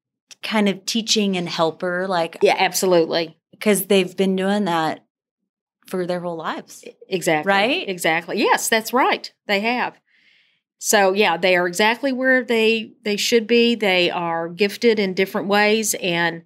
[0.43, 5.05] kind of teaching and helper like yeah absolutely because they've been doing that
[5.87, 6.85] for their whole lives.
[7.09, 7.89] exactly Right?
[7.89, 9.99] exactly yes that's right they have
[10.79, 15.49] so yeah they are exactly where they they should be they are gifted in different
[15.49, 16.43] ways and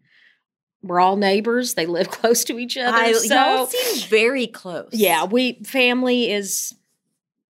[0.82, 4.90] we're all neighbors they live close to each other I, so y'all seem very close.
[4.92, 6.74] yeah we family is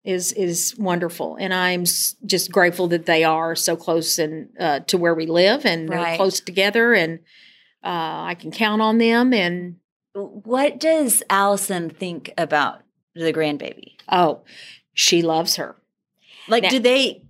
[0.05, 1.85] is is wonderful and i'm
[2.25, 6.17] just grateful that they are so close and uh, to where we live and they're
[6.17, 7.19] close together and
[7.85, 9.77] uh, i can count on them and
[10.15, 12.81] What does Allison think about
[13.15, 13.97] the grandbaby?
[14.09, 14.41] oh
[14.95, 15.77] she loves her
[16.49, 17.23] Like, Now- do they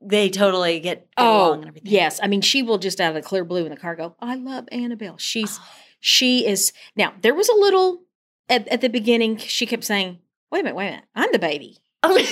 [0.00, 1.92] they totally get, oh along and everything.
[1.92, 4.14] yes i mean she will just out of the clear blue in the car go
[4.20, 5.66] i love annabelle she's oh.
[6.00, 8.02] she is now there was a little
[8.48, 10.18] at, at the beginning she kept saying
[10.50, 12.14] wait a minute wait a minute i'm the baby Oh.
[12.14, 12.28] wait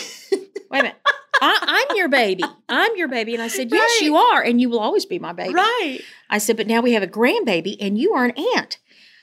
[0.71, 0.97] a minute
[1.41, 4.07] I, i'm your baby i'm your baby and i said yes Right.
[4.07, 6.01] you are and you will always be my baby right.
[6.31, 8.79] I said, but now we have a grandbaby and you are an aunt.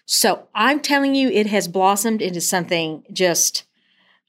[0.05, 3.63] So I'm telling you, it has blossomed into something just.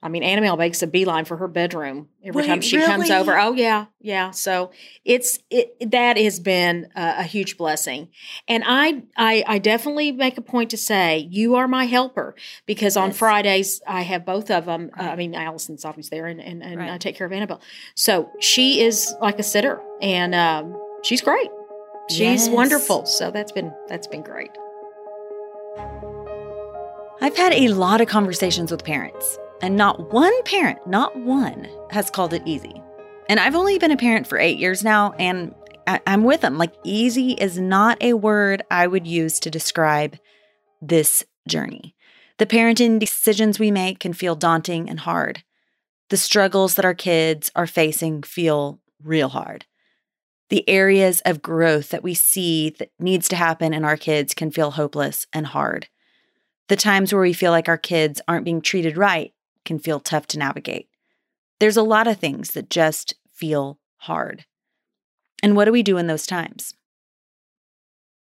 [0.03, 3.39] I mean, Annabelle makes a beeline for her bedroom every Wait, time she comes over.
[3.39, 4.31] Oh yeah, yeah.
[4.31, 4.71] So
[5.05, 8.09] it's it that has been a, a huge blessing,
[8.49, 12.35] and I, I I definitely make a point to say you are my helper
[12.65, 13.19] because on Yes.
[13.19, 14.91] Fridays I have both of them.
[14.99, 17.61] Uh, I mean, Allison's always there, and and, and I take care of Annabelle.
[17.95, 21.51] So she is like a sitter, and um, she's great.
[22.09, 22.49] She's Yes.
[22.49, 23.05] wonderful.
[23.05, 24.51] So that's been that's been great.
[27.21, 32.11] I've had a lot of conversations with parents, and not one parent, not one, has
[32.11, 32.83] called it easy.
[33.29, 35.55] And I've only been a parent for eight years now, and
[35.87, 36.59] I- I'm with them.
[36.59, 40.19] Like, easy is not a word I would use to describe
[40.81, 41.95] this journey.
[42.39, 45.43] The parenting decisions we make can feel daunting and hard.
[46.09, 49.67] The struggles that our kids are facing feel real hard.
[50.49, 54.51] The areas of growth that we see that needs to happen in our kids can
[54.51, 55.89] feel hopeless and hard.
[56.69, 59.33] The times where we feel like our kids aren't being treated right
[59.71, 60.89] can feel tough to navigate.
[61.61, 64.45] There's a lot of things that just feel hard.
[65.45, 66.75] And what do we do in those times?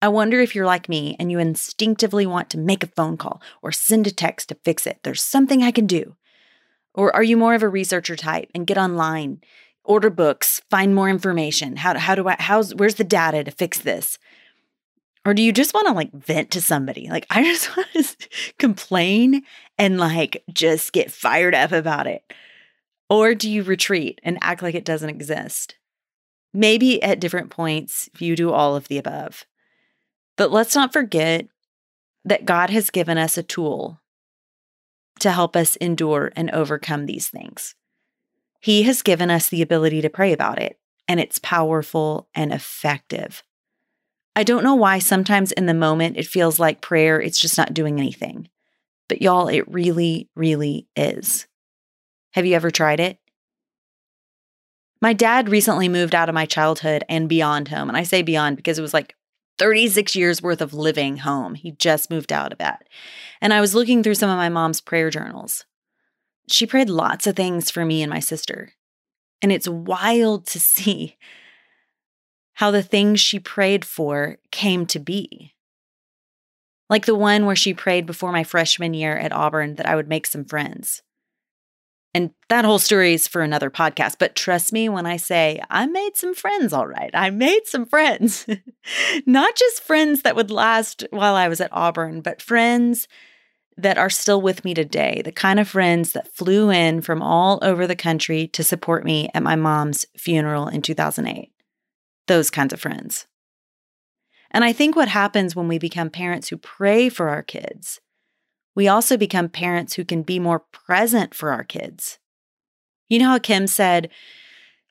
[0.02, 3.42] I wonder if you're like me and you instinctively want to make a phone call
[3.62, 5.00] or send a text to fix it.
[5.04, 6.18] There's something I can do.
[6.94, 9.40] Or are you more of a researcher type and get online,
[9.86, 11.78] order books, find more information?
[11.78, 14.20] How, how do I, how's, where's the data to fix this?
[15.30, 17.08] Or do you just want to like vent to somebody?
[17.08, 18.16] Like, I just want to
[18.58, 19.44] complain
[19.78, 22.24] and like just get fired up about it.
[23.12, 25.76] Or do you retreat and act like it doesn't exist?
[26.52, 29.46] Maybe at different points, you do all of the above.
[30.36, 31.46] But let's not forget
[32.26, 34.02] that God has given us a tool
[35.20, 37.76] to help us endure and overcome these things.
[38.62, 43.44] He has given us the ability to pray about it, and it's powerful and effective.
[44.36, 47.74] I don't know why sometimes in the moment it feels like prayer, it's just not
[47.74, 48.50] doing anything.
[49.08, 51.48] But y'all, it really, really is.
[52.34, 53.18] Have you ever tried it?
[55.02, 57.88] My dad recently moved out of my childhood and beyond home.
[57.88, 59.16] And I say beyond because it was like
[59.58, 61.56] 36 years worth of living home.
[61.56, 62.88] He just moved out of that.
[63.42, 65.66] And I was looking through some of my mom's prayer journals.
[66.50, 68.74] She prayed lots of things for me and my sister.
[69.42, 71.18] And it's wild to see
[72.60, 75.54] how the things she prayed for came to be.
[76.90, 80.10] Like the one where she prayed before my freshman year at Auburn that I would
[80.10, 81.02] make some friends.
[82.14, 84.18] And that whole story is for another podcast.
[84.20, 87.12] But trust me when I say I made some friends, all right.
[87.14, 88.46] I made some friends.
[89.26, 93.08] Not just friends that would last while I was at Auburn, but friends
[93.78, 95.22] that are still with me today.
[95.24, 99.30] The kind of friends that flew in from all over the country to support me
[99.34, 101.54] at my mom's funeral in 2008.
[102.30, 103.28] Those kinds of friends.
[104.52, 108.00] And I think what happens when we become parents who pray for our kids
[108.80, 112.18] we also become parents who can be more present for our kids.
[113.10, 114.10] You know how Kim said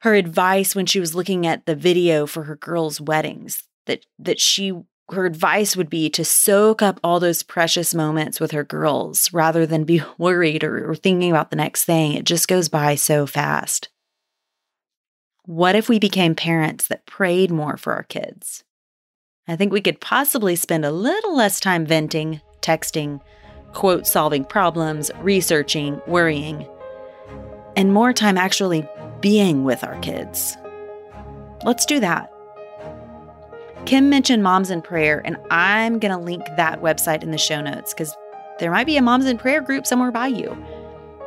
[0.01, 4.41] her advice when she was looking at the video for her girls' weddings that that
[4.41, 4.75] she
[5.11, 9.65] her advice would be to soak up all those precious moments with her girls rather
[9.65, 12.13] than be worried or, or thinking about the next thing.
[12.13, 13.89] It just goes by so fast.
[15.49, 18.65] What if we became parents that prayed more for our kids?
[19.49, 23.23] I think we could possibly spend a little less time venting, texting,
[23.73, 26.69] quote, solving problems, researching, worrying,
[27.77, 28.87] and more time actually
[29.23, 30.55] being with our kids.
[31.65, 32.31] Let's do that.
[33.87, 37.63] Kim mentioned Moms in Prayer, and I'm going to link that website in the show
[37.63, 38.15] notes because
[38.59, 40.63] there might be a Moms in Prayer group somewhere by you.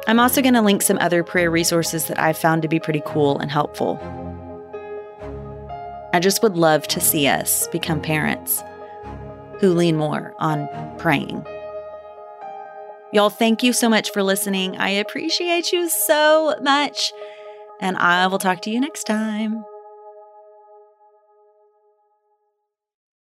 [0.07, 3.01] I'm also going to link some other prayer resources that I've found to be pretty
[3.05, 3.99] cool and helpful.
[6.13, 8.61] I just would love to see us become parents
[9.59, 11.45] who lean more on praying.
[13.13, 14.77] Y'all, thank you so much for listening.
[14.77, 17.13] I appreciate you so much.
[17.79, 19.65] And I will talk to you next time.